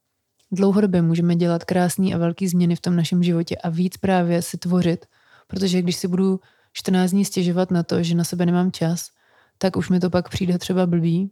dlouhodobě 0.53 1.03
můžeme 1.03 1.37
dělat 1.37 1.65
krásné 1.65 2.15
a 2.15 2.19
velké 2.19 2.49
změny 2.49 2.77
v 2.77 2.81
tom 2.81 2.97
našem 2.97 3.23
životě 3.23 3.57
a 3.57 3.69
víc 3.69 3.97
právě 3.97 4.43
si 4.43 4.59
tvořit. 4.59 5.07
Protože 5.47 5.83
když 5.83 5.97
si 5.97 6.09
budu 6.09 6.41
14 6.73 7.11
dní 7.11 7.25
stěžovat 7.25 7.71
na 7.71 7.83
to, 7.83 8.03
že 8.03 8.15
na 8.15 8.25
sebe 8.25 8.47
nemám 8.47 8.73
čas, 8.73 9.11
tak 9.59 9.77
už 9.77 9.91
mi 9.91 10.01
to 10.01 10.11
pak 10.11 10.29
přijde 10.29 10.59
třeba 10.59 10.87
blbý, 10.87 11.31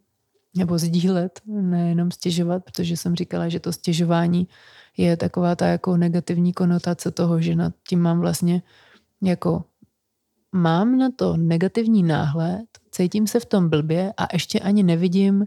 nebo 0.57 0.78
sdílet, 0.78 1.40
nejenom 1.47 2.11
stěžovat, 2.11 2.64
protože 2.64 2.97
jsem 2.97 3.16
říkala, 3.16 3.49
že 3.49 3.61
to 3.61 3.73
stěžování 3.73 4.49
je 4.97 5.16
taková 5.16 5.57
ta 5.57 5.66
jako 5.66 5.97
negativní 5.97 6.52
konotace 6.52 7.11
toho, 7.11 7.40
že 7.40 7.57
nad 7.57 7.75
tím 7.88 8.00
mám 8.00 8.21
vlastně 8.21 8.62
jako 9.23 9.64
mám 10.52 10.99
na 10.99 11.11
to 11.16 11.37
negativní 11.37 12.02
náhled, 12.02 12.66
cítím 12.90 13.26
se 13.26 13.40
v 13.40 13.47
tom 13.47 13.69
blbě 13.69 14.12
a 14.16 14.26
ještě 14.33 14.61
ani 14.61 14.83
nevidím 14.83 15.47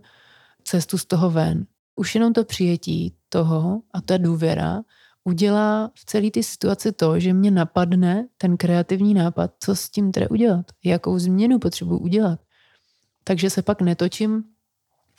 cestu 0.64 0.98
z 0.98 1.06
toho 1.06 1.30
ven. 1.30 1.66
Už 1.96 2.16
jenom 2.16 2.34
to 2.34 2.44
přijetí 2.44 3.16
toho 3.30 3.82
a 3.94 4.02
ta 4.02 4.18
důvěra 4.18 4.82
udělá 5.24 5.92
v 5.96 6.06
celé 6.06 6.32
ty 6.32 6.44
situaci 6.44 6.92
to, 6.92 7.20
že 7.20 7.34
mě 7.34 7.52
napadne 7.52 8.28
ten 8.38 8.58
kreativní 8.58 9.14
nápad, 9.14 9.54
co 9.60 9.76
s 9.76 9.90
tím 9.90 10.12
tedy 10.12 10.28
udělat, 10.28 10.66
jakou 10.84 11.20
změnu 11.20 11.60
potřebuji 11.60 12.00
udělat. 12.00 12.40
Takže 13.24 13.50
se 13.50 13.62
pak 13.62 13.82
netočím 13.82 14.44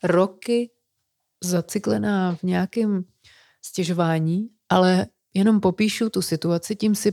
roky 0.02 0.70
zacyklená 1.44 2.34
v 2.34 2.42
nějakém 2.42 3.04
stěžování, 3.62 4.48
ale 4.68 5.06
jenom 5.34 5.60
popíšu 5.60 6.10
tu 6.10 6.22
situaci, 6.22 6.76
tím 6.76 6.94
si 6.94 7.12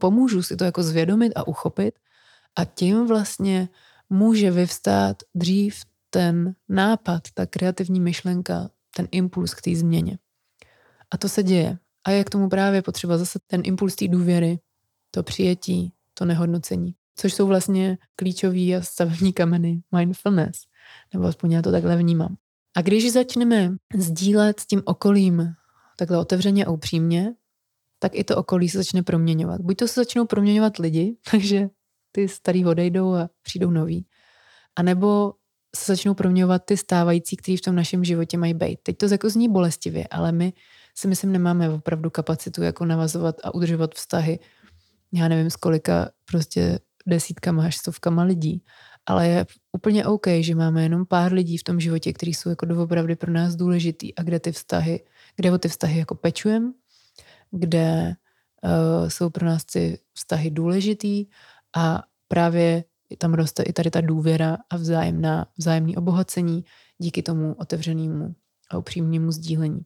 pomůžu 0.00 0.42
si 0.42 0.56
to 0.56 0.64
jako 0.64 0.82
zvědomit 0.82 1.32
a 1.36 1.48
uchopit 1.48 1.94
a 2.56 2.64
tím 2.64 3.06
vlastně 3.06 3.68
může 4.10 4.50
vyvstát 4.50 5.16
dřív 5.34 5.82
ten 6.10 6.54
nápad, 6.68 7.22
ta 7.34 7.46
kreativní 7.46 8.00
myšlenka, 8.00 8.70
ten 8.96 9.08
impuls 9.10 9.54
k 9.54 9.62
té 9.62 9.76
změně. 9.76 10.18
A 11.10 11.18
to 11.18 11.28
se 11.28 11.42
děje. 11.42 11.78
A 12.04 12.10
je 12.10 12.24
k 12.24 12.30
tomu 12.30 12.48
právě 12.48 12.82
potřeba 12.82 13.18
zase 13.18 13.38
ten 13.46 13.60
impuls 13.64 13.96
té 13.96 14.08
důvěry, 14.08 14.58
to 15.10 15.22
přijetí, 15.22 15.92
to 16.14 16.24
nehodnocení. 16.24 16.94
Což 17.16 17.34
jsou 17.34 17.46
vlastně 17.46 17.98
klíčový 18.16 18.76
a 18.76 18.82
stavební 18.82 19.32
kameny 19.32 19.82
mindfulness. 19.96 20.60
Nebo 21.14 21.24
aspoň 21.24 21.52
já 21.52 21.62
to 21.62 21.72
takhle 21.72 21.96
vnímám. 21.96 22.36
A 22.76 22.82
když 22.82 23.12
začneme 23.12 23.72
sdílet 23.94 24.60
s 24.60 24.66
tím 24.66 24.82
okolím 24.84 25.54
takhle 25.96 26.18
otevřeně 26.18 26.64
a 26.64 26.70
upřímně, 26.70 27.34
tak 27.98 28.14
i 28.14 28.24
to 28.24 28.36
okolí 28.36 28.68
se 28.68 28.78
začne 28.78 29.02
proměňovat. 29.02 29.60
Buď 29.60 29.76
to 29.76 29.88
se 29.88 30.00
začnou 30.00 30.26
proměňovat 30.26 30.76
lidi, 30.76 31.16
takže 31.30 31.68
ty 32.12 32.28
starý 32.28 32.66
odejdou 32.66 33.14
a 33.14 33.30
přijdou 33.42 33.70
noví. 33.70 34.06
A 34.76 34.82
nebo 34.82 35.32
se 35.76 35.92
začnou 35.92 36.14
proměňovat 36.14 36.64
ty 36.64 36.76
stávající, 36.76 37.36
kteří 37.36 37.56
v 37.56 37.60
tom 37.60 37.74
našem 37.74 38.04
životě 38.04 38.38
mají 38.38 38.54
být. 38.54 38.78
Teď 38.82 38.96
to 38.96 39.06
jako 39.06 39.30
zní 39.30 39.48
bolestivě, 39.48 40.08
ale 40.10 40.32
my 40.32 40.52
si 40.94 41.08
myslím, 41.08 41.32
nemáme 41.32 41.70
opravdu 41.70 42.10
kapacitu 42.10 42.62
jako 42.62 42.84
navazovat 42.84 43.36
a 43.44 43.54
udržovat 43.54 43.94
vztahy, 43.94 44.38
já 45.12 45.28
nevím, 45.28 45.50
s 45.50 45.56
kolika 45.56 46.10
prostě 46.24 46.78
desítkama 47.06 47.64
až 47.64 47.76
stovkama 47.76 48.22
lidí. 48.22 48.62
Ale 49.06 49.28
je 49.28 49.46
úplně 49.72 50.06
OK, 50.06 50.26
že 50.40 50.54
máme 50.54 50.82
jenom 50.82 51.06
pár 51.06 51.32
lidí 51.32 51.58
v 51.58 51.64
tom 51.64 51.80
životě, 51.80 52.12
kteří 52.12 52.34
jsou 52.34 52.48
jako 52.48 52.66
doopravdy 52.66 53.16
pro 53.16 53.32
nás 53.32 53.56
důležitý 53.56 54.14
a 54.14 54.22
kde 54.22 54.40
ty 54.40 54.52
vztahy, 54.52 55.04
kde 55.36 55.52
o 55.52 55.58
ty 55.58 55.68
vztahy 55.68 55.98
jako 55.98 56.14
pečujeme, 56.14 56.72
kde 57.50 58.14
uh, 58.62 59.08
jsou 59.08 59.30
pro 59.30 59.46
nás 59.46 59.64
ty 59.64 59.98
vztahy 60.14 60.50
důležitý 60.50 61.26
a 61.76 62.02
právě 62.28 62.84
tam 63.18 63.34
roste 63.34 63.62
i 63.62 63.72
tady 63.72 63.90
ta 63.90 64.00
důvěra 64.00 64.58
a 64.70 64.76
vzájemná, 64.76 65.46
vzájemný 65.58 65.96
obohacení 65.96 66.64
díky 66.98 67.22
tomu 67.22 67.54
otevřenému 67.54 68.34
a 68.70 68.78
upřímnému 68.78 69.32
sdílení. 69.32 69.80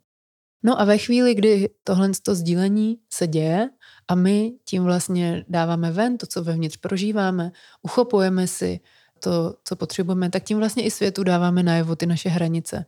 No 0.63 0.81
a 0.81 0.85
ve 0.85 0.99
chvíli, 0.99 1.35
kdy 1.35 1.69
tohle 1.85 2.11
to 2.23 2.35
sdílení 2.35 2.99
se 3.13 3.27
děje 3.27 3.71
a 4.09 4.15
my 4.15 4.53
tím 4.65 4.85
vlastně 4.85 5.45
dáváme 5.49 5.91
ven 5.91 6.19
to, 6.19 6.27
co 6.27 6.45
vevnitř 6.45 6.77
prožíváme, 6.77 7.53
uchopujeme 7.83 8.47
si 8.47 8.81
to, 9.19 9.55
co 9.65 9.77
potřebujeme, 9.77 10.31
tak 10.31 10.45
tím 10.45 10.59
vlastně 10.59 10.83
i 10.83 10.91
světu 10.91 11.25
dáváme 11.25 11.63
najevo 11.63 11.97
ty 11.97 12.07
naše 12.07 12.29
hranice, 12.29 12.85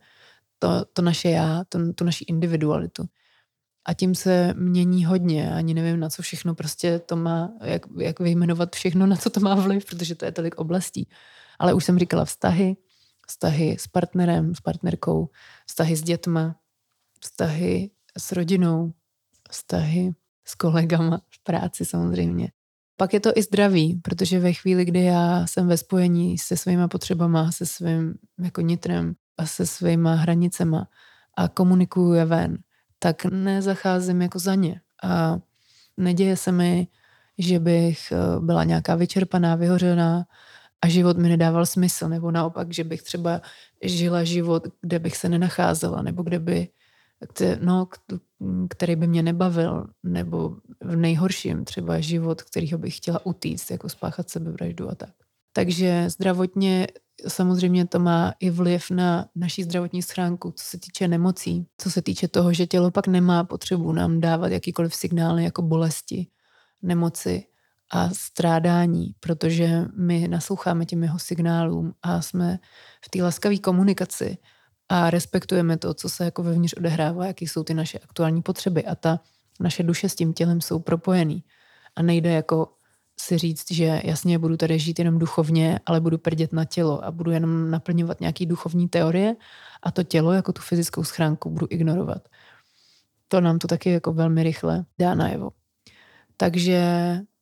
to, 0.59 0.85
to 0.93 1.01
naše 1.01 1.29
já, 1.29 1.63
to, 1.69 1.93
tu 1.93 2.03
naši 2.03 2.25
individualitu. 2.27 3.05
A 3.85 3.93
tím 3.93 4.15
se 4.15 4.53
mění 4.53 5.05
hodně. 5.05 5.53
Ani 5.53 5.73
nevím, 5.73 5.99
na 5.99 6.09
co 6.09 6.21
všechno 6.21 6.55
prostě 6.55 6.99
to 6.99 7.15
má, 7.15 7.51
jak, 7.61 7.81
jak 7.99 8.19
vyjmenovat 8.19 8.75
všechno, 8.75 9.07
na 9.07 9.15
co 9.15 9.29
to 9.29 9.39
má 9.39 9.55
vliv, 9.55 9.85
protože 9.85 10.15
to 10.15 10.25
je 10.25 10.31
tolik 10.31 10.55
oblastí. 10.55 11.09
Ale 11.59 11.73
už 11.73 11.85
jsem 11.85 11.99
říkala 11.99 12.25
vztahy, 12.25 12.77
vztahy 13.27 13.77
s 13.79 13.87
partnerem, 13.87 14.55
s 14.55 14.61
partnerkou, 14.61 15.29
vztahy 15.65 15.95
s 15.95 16.01
dětma, 16.01 16.55
vztahy 17.21 17.89
s 18.17 18.31
rodinou, 18.31 18.93
vztahy 19.49 20.13
s 20.45 20.55
kolegama 20.55 21.21
v 21.29 21.43
práci 21.43 21.85
samozřejmě. 21.85 22.51
Pak 22.97 23.13
je 23.13 23.19
to 23.19 23.31
i 23.35 23.41
zdraví, 23.41 23.95
protože 24.03 24.39
ve 24.39 24.53
chvíli, 24.53 24.85
kdy 24.85 25.03
já 25.03 25.47
jsem 25.47 25.67
ve 25.67 25.77
spojení 25.77 26.37
se 26.37 26.57
svýma 26.57 26.87
potřebama, 26.87 27.51
se 27.51 27.65
svým 27.65 28.13
jako 28.39 28.61
nitrem 28.61 29.15
a 29.37 29.45
se 29.45 29.65
svýma 29.65 30.13
hranicema 30.13 30.87
a 31.37 31.47
komunikuju 31.47 32.13
je 32.13 32.25
ven, 32.25 32.57
tak 32.99 33.25
nezacházím 33.25 34.21
jako 34.21 34.39
za 34.39 34.55
ně. 34.55 34.81
A 35.03 35.37
neděje 35.97 36.37
se 36.37 36.51
mi, 36.51 36.87
že 37.37 37.59
bych 37.59 38.11
eh, 38.11 38.39
byla 38.39 38.63
nějaká 38.63 38.95
vyčerpaná, 38.95 39.55
vyhořená 39.55 40.25
a 40.81 40.87
život 40.87 41.17
mi 41.17 41.29
nedával 41.29 41.65
smysl, 41.65 42.09
nebo 42.09 42.31
naopak, 42.31 42.73
že 42.73 42.83
bych 42.83 43.03
třeba 43.03 43.41
žila 43.83 44.23
život, 44.23 44.67
kde 44.81 44.99
bych 44.99 45.17
se 45.17 45.29
nenacházela, 45.29 46.01
nebo 46.01 46.23
kde 46.23 46.39
by, 46.39 46.67
no, 47.59 47.87
který 48.69 48.95
by 48.95 49.07
mě 49.07 49.23
nebavil, 49.23 49.87
nebo 50.03 50.57
v 50.83 50.95
nejhorším 50.95 51.65
třeba 51.65 51.99
život, 51.99 52.41
kterýho 52.41 52.77
bych 52.77 52.97
chtěla 52.97 53.25
utíct, 53.25 53.71
jako 53.71 53.89
spáchat 53.89 54.29
sebevraždu 54.29 54.89
a 54.89 54.95
tak. 54.95 55.13
Takže 55.53 56.09
zdravotně 56.09 56.87
samozřejmě 57.27 57.87
to 57.87 57.99
má 57.99 58.33
i 58.39 58.49
vliv 58.49 58.91
na 58.91 59.25
naší 59.35 59.63
zdravotní 59.63 60.01
schránku, 60.01 60.51
co 60.51 60.63
se 60.63 60.77
týče 60.79 61.07
nemocí, 61.07 61.67
co 61.77 61.91
se 61.91 62.01
týče 62.01 62.27
toho, 62.27 62.53
že 62.53 62.67
tělo 62.67 62.91
pak 62.91 63.07
nemá 63.07 63.43
potřebu 63.43 63.91
nám 63.91 64.19
dávat 64.21 64.51
jakýkoliv 64.51 64.95
signály 64.95 65.43
jako 65.43 65.61
bolesti, 65.61 66.27
nemoci 66.81 67.43
a 67.91 68.09
strádání, 68.09 69.15
protože 69.19 69.85
my 69.97 70.27
nasloucháme 70.27 70.85
těm 70.85 71.03
jeho 71.03 71.19
signálům 71.19 71.93
a 72.01 72.21
jsme 72.21 72.59
v 73.05 73.09
té 73.09 73.23
laskavé 73.23 73.57
komunikaci 73.57 74.37
a 74.89 75.09
respektujeme 75.09 75.77
to, 75.77 75.93
co 75.93 76.09
se 76.09 76.25
jako 76.25 76.43
vevnitř 76.43 76.73
odehrává, 76.77 77.25
jaký 77.25 77.47
jsou 77.47 77.63
ty 77.63 77.73
naše 77.73 77.99
aktuální 77.99 78.41
potřeby 78.41 78.85
a 78.85 78.95
ta 78.95 79.19
naše 79.59 79.83
duše 79.83 80.09
s 80.09 80.15
tím 80.15 80.33
tělem 80.33 80.61
jsou 80.61 80.79
propojený. 80.79 81.43
A 81.95 82.01
nejde 82.01 82.31
jako 82.31 82.67
si 83.19 83.37
říct, 83.37 83.71
že 83.71 84.01
jasně 84.03 84.39
budu 84.39 84.57
tady 84.57 84.79
žít 84.79 84.99
jenom 84.99 85.19
duchovně, 85.19 85.79
ale 85.85 86.01
budu 86.01 86.17
prdět 86.17 86.53
na 86.53 86.65
tělo 86.65 87.05
a 87.05 87.11
budu 87.11 87.31
jenom 87.31 87.71
naplňovat 87.71 88.19
nějaký 88.19 88.45
duchovní 88.45 88.87
teorie 88.87 89.35
a 89.83 89.91
to 89.91 90.03
tělo 90.03 90.33
jako 90.33 90.53
tu 90.53 90.61
fyzickou 90.61 91.03
schránku 91.03 91.49
budu 91.49 91.67
ignorovat. 91.69 92.27
To 93.27 93.41
nám 93.41 93.59
to 93.59 93.67
taky 93.67 93.89
jako 93.89 94.13
velmi 94.13 94.43
rychle 94.43 94.85
dá 94.99 95.15
najevo. 95.15 95.51
Takže 96.37 96.81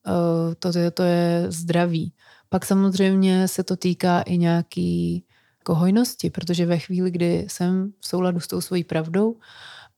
uh, 0.08 0.54
to, 0.60 0.74
to, 0.74 0.92
to 0.92 1.04
je 1.04 1.46
zdraví. 1.50 2.14
Pak 2.50 2.66
samozřejmě 2.66 3.48
se 3.48 3.64
to 3.64 3.78
týká 3.78 4.22
i 4.22 4.38
nějaký 4.38 5.26
jako 5.60 5.76
hojnosti, 5.76 6.30
protože 6.30 6.66
ve 6.66 6.80
chvíli, 6.80 7.12
kdy 7.12 7.46
jsem 7.50 7.94
v 8.00 8.08
souladu 8.08 8.40
s 8.40 8.48
tou 8.48 8.62
svojí 8.62 8.84
pravdou 8.84 9.38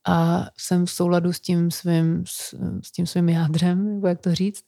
a 0.06 0.46
jsem 0.58 0.86
v 0.86 0.90
souladu 0.90 1.32
s 1.32 1.40
tím 1.40 1.70
svým, 1.70 2.24
s 2.82 2.92
tím 2.92 3.06
svým 3.06 3.28
jádrem, 3.28 3.94
nebo 3.94 4.06
jak 4.06 4.20
to 4.20 4.34
říct, 4.34 4.64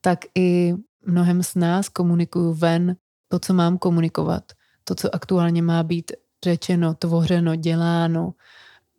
tak 0.00 0.18
i 0.34 0.74
mnohem 1.06 1.42
z 1.42 1.54
nás 1.54 1.88
komunikuju 1.88 2.52
ven 2.52 2.96
to, 3.28 3.38
co 3.38 3.54
mám 3.54 3.78
komunikovat, 3.78 4.52
to, 4.84 4.94
co 4.94 5.14
aktuálně 5.14 5.62
má 5.62 5.82
být 5.82 6.12
řečeno, 6.44 6.94
tvořeno, 6.94 7.56
děláno. 7.56 8.34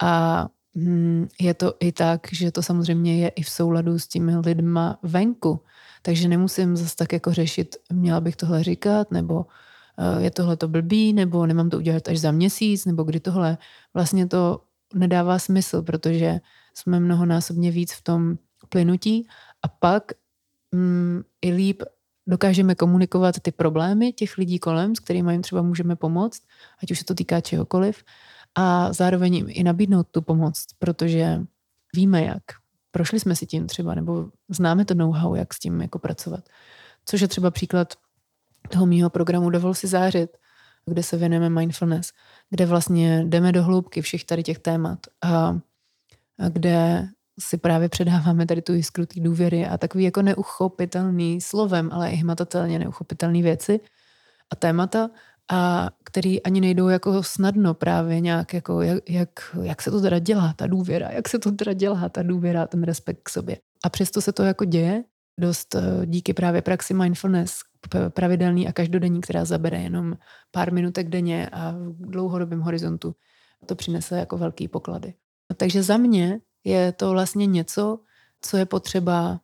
A 0.01 0.47
hm, 0.75 1.27
je 1.39 1.53
to 1.53 1.73
i 1.79 1.91
tak, 1.91 2.21
že 2.31 2.51
to 2.51 2.63
samozřejmě 2.63 3.17
je 3.17 3.29
i 3.29 3.43
v 3.43 3.49
souladu 3.49 3.99
s 3.99 4.07
těmi 4.07 4.37
lidma 4.37 4.99
venku. 5.03 5.63
Takže 6.01 6.27
nemusím 6.27 6.77
zase 6.77 6.95
tak 6.95 7.13
jako 7.13 7.33
řešit, 7.33 7.75
měla 7.93 8.21
bych 8.21 8.35
tohle 8.35 8.63
říkat, 8.63 9.11
nebo 9.11 9.35
uh, 9.35 10.23
je 10.23 10.31
tohle 10.31 10.57
to 10.57 10.67
blbý, 10.67 11.13
nebo 11.13 11.45
nemám 11.45 11.69
to 11.69 11.77
udělat 11.77 12.07
až 12.07 12.19
za 12.19 12.31
měsíc, 12.31 12.85
nebo 12.85 13.03
kdy 13.03 13.19
tohle. 13.19 13.57
Vlastně 13.93 14.27
to 14.27 14.61
nedává 14.93 15.39
smysl, 15.39 15.81
protože 15.81 16.39
jsme 16.73 16.99
mnohonásobně 16.99 17.71
víc 17.71 17.93
v 17.93 18.03
tom 18.03 18.35
plynutí 18.69 19.27
a 19.63 19.67
pak 19.67 20.11
mm, 20.71 21.21
i 21.41 21.51
líp 21.51 21.83
dokážeme 22.27 22.75
komunikovat 22.75 23.39
ty 23.39 23.51
problémy 23.51 24.13
těch 24.13 24.37
lidí 24.37 24.59
kolem, 24.59 24.95
s 24.95 24.99
kterými 24.99 25.31
jim 25.31 25.41
třeba 25.41 25.61
můžeme 25.61 25.95
pomoct, 25.95 26.43
ať 26.83 26.91
už 26.91 26.99
se 26.99 27.05
to 27.05 27.15
týká 27.15 27.41
čehokoliv, 27.41 28.03
a 28.55 28.93
zároveň 28.93 29.35
jim 29.35 29.45
i 29.49 29.63
nabídnout 29.63 30.07
tu 30.11 30.21
pomoc, 30.21 30.65
protože 30.79 31.41
víme 31.95 32.23
jak. 32.23 32.43
Prošli 32.91 33.19
jsme 33.19 33.35
si 33.35 33.45
tím 33.45 33.67
třeba, 33.67 33.95
nebo 33.95 34.29
známe 34.49 34.85
to 34.85 34.93
know-how, 34.93 35.35
jak 35.35 35.53
s 35.53 35.59
tím 35.59 35.81
jako 35.81 35.99
pracovat. 35.99 36.49
Což 37.05 37.21
je 37.21 37.27
třeba 37.27 37.51
příklad 37.51 37.93
toho 38.69 38.85
mýho 38.85 39.09
programu 39.09 39.49
Dovol 39.49 39.73
si 39.73 39.87
zářit, 39.87 40.37
kde 40.85 41.03
se 41.03 41.17
věnujeme 41.17 41.49
mindfulness, 41.49 42.11
kde 42.49 42.65
vlastně 42.65 43.25
jdeme 43.25 43.51
do 43.51 43.63
hloubky 43.63 44.01
všech 44.01 44.23
tady 44.23 44.43
těch 44.43 44.59
témat 44.59 44.99
a, 45.21 45.59
a 46.39 46.49
kde 46.49 47.07
si 47.41 47.57
právě 47.57 47.89
předáváme 47.89 48.45
tady 48.45 48.61
tu 48.61 48.73
jiskru 48.73 49.05
té 49.05 49.19
důvěry 49.19 49.67
a 49.67 49.77
takový 49.77 50.03
jako 50.03 50.21
neuchopitelný 50.21 51.41
slovem, 51.41 51.89
ale 51.93 52.11
i 52.11 52.15
hmatatelně 52.15 52.79
neuchopitelný 52.79 53.41
věci 53.41 53.79
a 54.51 54.55
témata, 54.55 55.09
a 55.51 55.89
který 56.03 56.43
ani 56.43 56.61
nejdou 56.61 56.87
jako 56.87 57.23
snadno 57.23 57.73
právě 57.73 58.19
nějak, 58.19 58.53
jako 58.53 58.81
jak, 58.81 59.09
jak, 59.09 59.29
jak 59.61 59.81
se 59.81 59.91
to 59.91 60.01
teda 60.01 60.19
dělá, 60.19 60.53
ta 60.53 60.67
důvěra, 60.67 61.09
jak 61.09 61.29
se 61.29 61.39
to 61.39 61.51
teda 61.51 61.73
dělá, 61.73 62.09
ta 62.09 62.23
důvěra, 62.23 62.67
ten 62.67 62.83
respekt 62.83 63.19
k 63.23 63.29
sobě. 63.29 63.57
A 63.83 63.89
přesto 63.89 64.21
se 64.21 64.31
to 64.31 64.43
jako 64.43 64.65
děje, 64.65 65.03
dost 65.39 65.75
eh, 65.75 66.05
díky 66.05 66.33
právě 66.33 66.61
praxi 66.61 66.93
mindfulness, 66.93 67.59
pravidelný 68.09 68.67
a 68.67 68.73
každodenní, 68.73 69.21
která 69.21 69.45
zabere 69.45 69.81
jenom 69.81 70.17
pár 70.51 70.73
minutek 70.73 71.09
denně 71.09 71.49
a 71.49 71.71
v 71.71 72.11
dlouhodobém 72.11 72.61
horizontu 72.61 73.15
to 73.65 73.75
přinese 73.75 74.17
jako 74.17 74.37
velký 74.37 74.67
poklady. 74.67 75.13
Takže 75.57 75.83
za 75.83 75.97
mě 75.97 76.39
je 76.63 76.91
to 76.91 77.09
vlastně 77.11 77.45
něco, 77.45 77.99
co 78.41 78.57
je 78.57 78.65
potřeba 78.65 79.41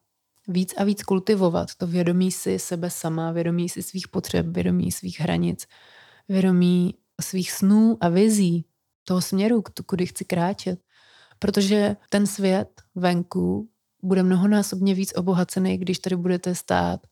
víc 0.47 0.73
a 0.77 0.83
víc 0.83 1.03
kultivovat. 1.03 1.75
To 1.77 1.87
vědomí 1.87 2.31
si 2.31 2.59
sebe 2.59 2.89
sama, 2.89 3.31
vědomí 3.31 3.69
si 3.69 3.83
svých 3.83 4.07
potřeb, 4.07 4.45
vědomí 4.47 4.91
svých 4.91 5.19
hranic, 5.19 5.65
vědomí 6.29 6.95
svých 7.21 7.51
snů 7.51 7.97
a 8.01 8.09
vizí, 8.09 8.65
toho 9.03 9.21
směru, 9.21 9.63
kudy 9.85 10.05
chci 10.05 10.25
kráčet. 10.25 10.79
Protože 11.39 11.95
ten 12.09 12.27
svět 12.27 12.81
venku 12.95 13.69
bude 14.03 14.23
mnohonásobně 14.23 14.93
víc 14.93 15.13
obohacený, 15.15 15.77
když 15.77 15.99
tady 15.99 16.15
budete 16.15 16.55
stát 16.55 17.07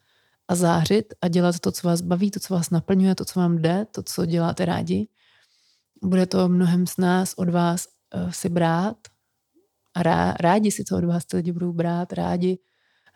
a 0.47 0.55
zářit 0.55 1.13
a 1.21 1.27
dělat 1.27 1.59
to, 1.59 1.71
co 1.71 1.87
vás 1.87 2.01
baví, 2.01 2.31
to, 2.31 2.39
co 2.39 2.53
vás 2.53 2.69
naplňuje, 2.69 3.15
to, 3.15 3.25
co 3.25 3.39
vám 3.39 3.57
jde, 3.57 3.87
to, 3.91 4.03
co 4.03 4.25
děláte 4.25 4.65
rádi. 4.65 5.07
Bude 6.03 6.25
to 6.25 6.49
mnohem 6.49 6.87
z 6.87 6.97
nás 6.97 7.33
od 7.37 7.49
vás 7.49 7.87
uh, 8.15 8.31
si 8.31 8.49
brát 8.49 8.97
rá, 9.95 10.33
rádi 10.39 10.71
si 10.71 10.83
to 10.83 10.97
od 10.97 11.03
vás 11.03 11.25
ty 11.25 11.37
lidi 11.37 11.51
budou 11.51 11.73
brát, 11.73 12.13
rádi 12.13 12.57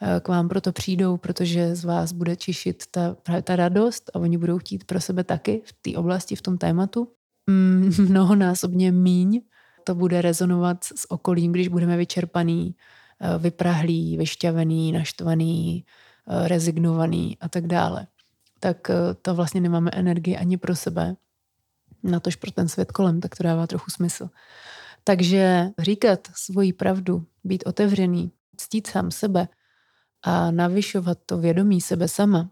uh, 0.02 0.20
k 0.20 0.28
vám 0.28 0.50
proto 0.50 0.72
přijdou, 0.72 1.18
protože 1.18 1.76
z 1.76 1.86
vás 1.86 2.12
bude 2.12 2.36
čišit 2.36 2.84
ta, 2.92 3.16
právě 3.24 3.42
ta 3.42 3.56
radost 3.56 4.12
a 4.14 4.20
oni 4.20 4.38
budou 4.38 4.58
chtít 4.58 4.84
pro 4.84 5.02
sebe 5.02 5.24
taky 5.24 5.62
v 5.66 5.74
té 5.82 5.98
oblasti, 5.98 6.36
v 6.36 6.42
tom 6.42 6.58
tématu. 6.58 7.12
Mm, 7.48 7.92
mnohonásobně 8.10 8.92
míň 8.92 9.42
to 9.84 9.96
bude 9.96 10.22
rezonovat 10.22 10.84
s 10.84 11.12
okolím, 11.12 11.52
když 11.52 11.68
budeme 11.68 11.98
vyčerpaný, 11.98 12.76
uh, 13.20 13.42
vyprahlý, 13.42 14.18
vyšťavený, 14.18 14.92
naštvaný, 14.92 15.86
rezignovaný 16.30 17.38
a 17.42 17.50
tak 17.50 17.68
dále. 17.68 18.08
Tak 18.60 18.92
to 19.22 19.36
vlastně 19.36 19.62
nemáme 19.62 19.92
energii 19.94 20.38
ani 20.38 20.58
pro 20.58 20.76
sebe, 20.76 21.16
natož 22.04 22.36
pro 22.36 22.52
ten 22.52 22.68
svět 22.68 22.92
kolem, 22.92 23.22
tak 23.22 23.36
to 23.36 23.44
dává 23.44 23.68
trochu 23.68 23.92
smysl. 23.92 24.30
Takže 25.04 25.70
říkat 25.80 26.28
svoji 26.36 26.74
pravdu, 26.74 27.26
být 27.44 27.64
otevřený, 27.66 28.32
ctít 28.58 28.88
sám 28.88 29.12
sebe 29.12 29.48
a 30.22 30.52
navyšovat 30.52 31.18
to 31.26 31.38
vědomí 31.38 31.82
sebe 31.82 32.08
sama, 32.08 32.52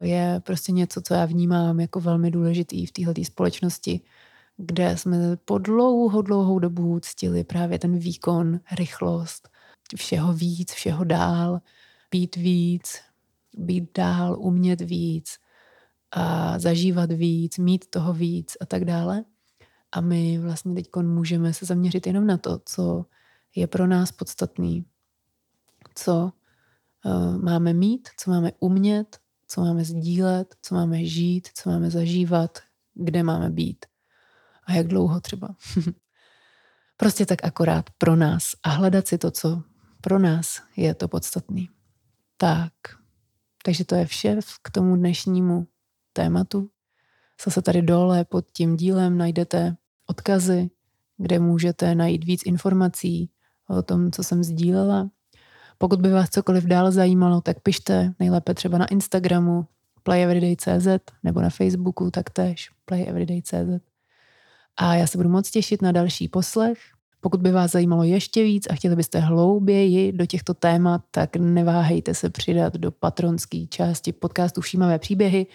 je 0.00 0.40
prostě 0.44 0.72
něco, 0.72 1.02
co 1.02 1.14
já 1.14 1.24
vnímám 1.24 1.80
jako 1.80 2.00
velmi 2.00 2.30
důležitý 2.30 2.86
v 2.86 2.92
této 2.92 3.24
společnosti, 3.24 4.00
kde 4.56 4.96
jsme 4.96 5.36
po 5.36 5.58
dlouhou, 5.58 6.22
dlouhou 6.22 6.58
dobu 6.58 7.00
ctili 7.00 7.44
právě 7.44 7.78
ten 7.78 7.98
výkon, 7.98 8.60
rychlost, 8.78 9.48
všeho 9.96 10.32
víc, 10.32 10.72
všeho 10.72 11.04
dál, 11.04 11.60
být 12.10 12.36
víc, 12.36 13.00
být 13.56 13.90
dál, 13.96 14.36
umět 14.40 14.80
víc 14.80 15.38
a 16.10 16.58
zažívat 16.58 17.12
víc, 17.12 17.58
mít 17.58 17.90
toho 17.90 18.12
víc 18.12 18.56
a 18.60 18.66
tak 18.66 18.84
dále. 18.84 19.24
A 19.92 20.00
my 20.00 20.38
vlastně 20.38 20.74
teď 20.74 20.88
můžeme 21.02 21.54
se 21.54 21.66
zaměřit 21.66 22.06
jenom 22.06 22.26
na 22.26 22.36
to, 22.36 22.60
co 22.64 23.06
je 23.54 23.66
pro 23.66 23.86
nás 23.86 24.12
podstatný, 24.12 24.84
co 25.94 26.32
uh, 27.04 27.42
máme 27.42 27.72
mít, 27.72 28.08
co 28.16 28.30
máme 28.30 28.52
umět, 28.60 29.18
co 29.48 29.60
máme 29.60 29.84
sdílet, 29.84 30.56
co 30.62 30.74
máme 30.74 31.04
žít, 31.04 31.48
co 31.54 31.70
máme 31.70 31.90
zažívat, 31.90 32.58
kde 32.94 33.22
máme 33.22 33.50
být 33.50 33.86
a 34.64 34.72
jak 34.72 34.86
dlouho 34.86 35.20
třeba. 35.20 35.48
prostě 36.96 37.26
tak 37.26 37.44
akorát 37.44 37.90
pro 37.98 38.16
nás 38.16 38.44
a 38.62 38.68
hledat 38.68 39.08
si 39.08 39.18
to, 39.18 39.30
co 39.30 39.62
pro 40.00 40.18
nás 40.18 40.62
je 40.76 40.94
to 40.94 41.08
podstatný. 41.08 41.68
Tak, 42.36 42.72
takže 43.64 43.84
to 43.84 43.94
je 43.94 44.06
vše 44.06 44.38
k 44.62 44.70
tomu 44.70 44.96
dnešnímu 44.96 45.66
tématu. 46.12 46.70
Zase 47.44 47.62
tady 47.62 47.82
dole 47.82 48.24
pod 48.24 48.44
tím 48.52 48.76
dílem 48.76 49.18
najdete 49.18 49.76
odkazy, 50.06 50.70
kde 51.16 51.38
můžete 51.38 51.94
najít 51.94 52.24
víc 52.24 52.42
informací 52.46 53.30
o 53.68 53.82
tom, 53.82 54.10
co 54.10 54.24
jsem 54.24 54.44
sdílela. 54.44 55.10
Pokud 55.78 56.00
by 56.00 56.10
vás 56.10 56.30
cokoliv 56.30 56.64
dál 56.64 56.90
zajímalo, 56.90 57.40
tak 57.40 57.60
pište 57.60 58.14
nejlépe 58.20 58.54
třeba 58.54 58.78
na 58.78 58.86
Instagramu 58.86 59.66
playeveryday.cz 60.02 60.86
nebo 61.22 61.40
na 61.40 61.50
Facebooku 61.50 62.10
taktéž 62.10 62.70
playeveryday.cz. 62.84 63.84
A 64.76 64.94
já 64.94 65.06
se 65.06 65.18
budu 65.18 65.28
moc 65.28 65.50
těšit 65.50 65.82
na 65.82 65.92
další 65.92 66.28
poslech. 66.28 66.78
Pokud 67.20 67.42
by 67.42 67.52
vás 67.52 67.70
zajímalo 67.70 68.04
ještě 68.04 68.42
víc 68.42 68.66
a 68.70 68.74
chtěli 68.74 68.96
byste 68.96 69.18
hlouběji 69.18 70.12
do 70.12 70.26
těchto 70.26 70.54
témat, 70.54 71.00
tak 71.10 71.36
neváhejte 71.36 72.14
se 72.14 72.30
přidat 72.30 72.74
do 72.74 72.90
patronské 72.90 73.66
části 73.66 74.12
podcastu 74.12 74.60
Všímavé 74.60 74.98
příběhy, 74.98 75.46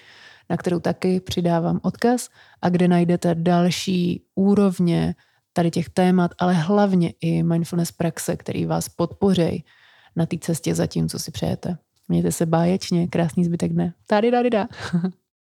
na 0.50 0.58
kterou 0.58 0.80
taky 0.80 1.20
přidávám 1.20 1.80
odkaz 1.84 2.30
a 2.62 2.70
kde 2.70 2.88
najdete 2.88 3.36
další 3.36 4.24
úrovně 4.36 5.16
tady 5.54 5.72
těch 5.72 5.90
témat, 5.90 6.32
ale 6.40 6.54
hlavně 6.54 7.14
i 7.22 7.44
mindfulness 7.44 7.92
praxe, 7.92 8.38
který 8.38 8.66
vás 8.66 8.90
podpoří 8.90 9.66
na 10.16 10.26
té 10.26 10.38
cestě 10.38 10.76
za 10.76 10.88
tím, 10.88 11.10
co 11.10 11.20
si 11.20 11.32
přejete. 11.32 11.78
Mějte 12.08 12.32
se 12.32 12.46
báječně, 12.46 13.08
krásný 13.08 13.46
zbytek 13.46 13.74
dne. 13.74 13.94
Tady, 14.08 14.32
tady, 14.32 14.50
da. 14.50 14.68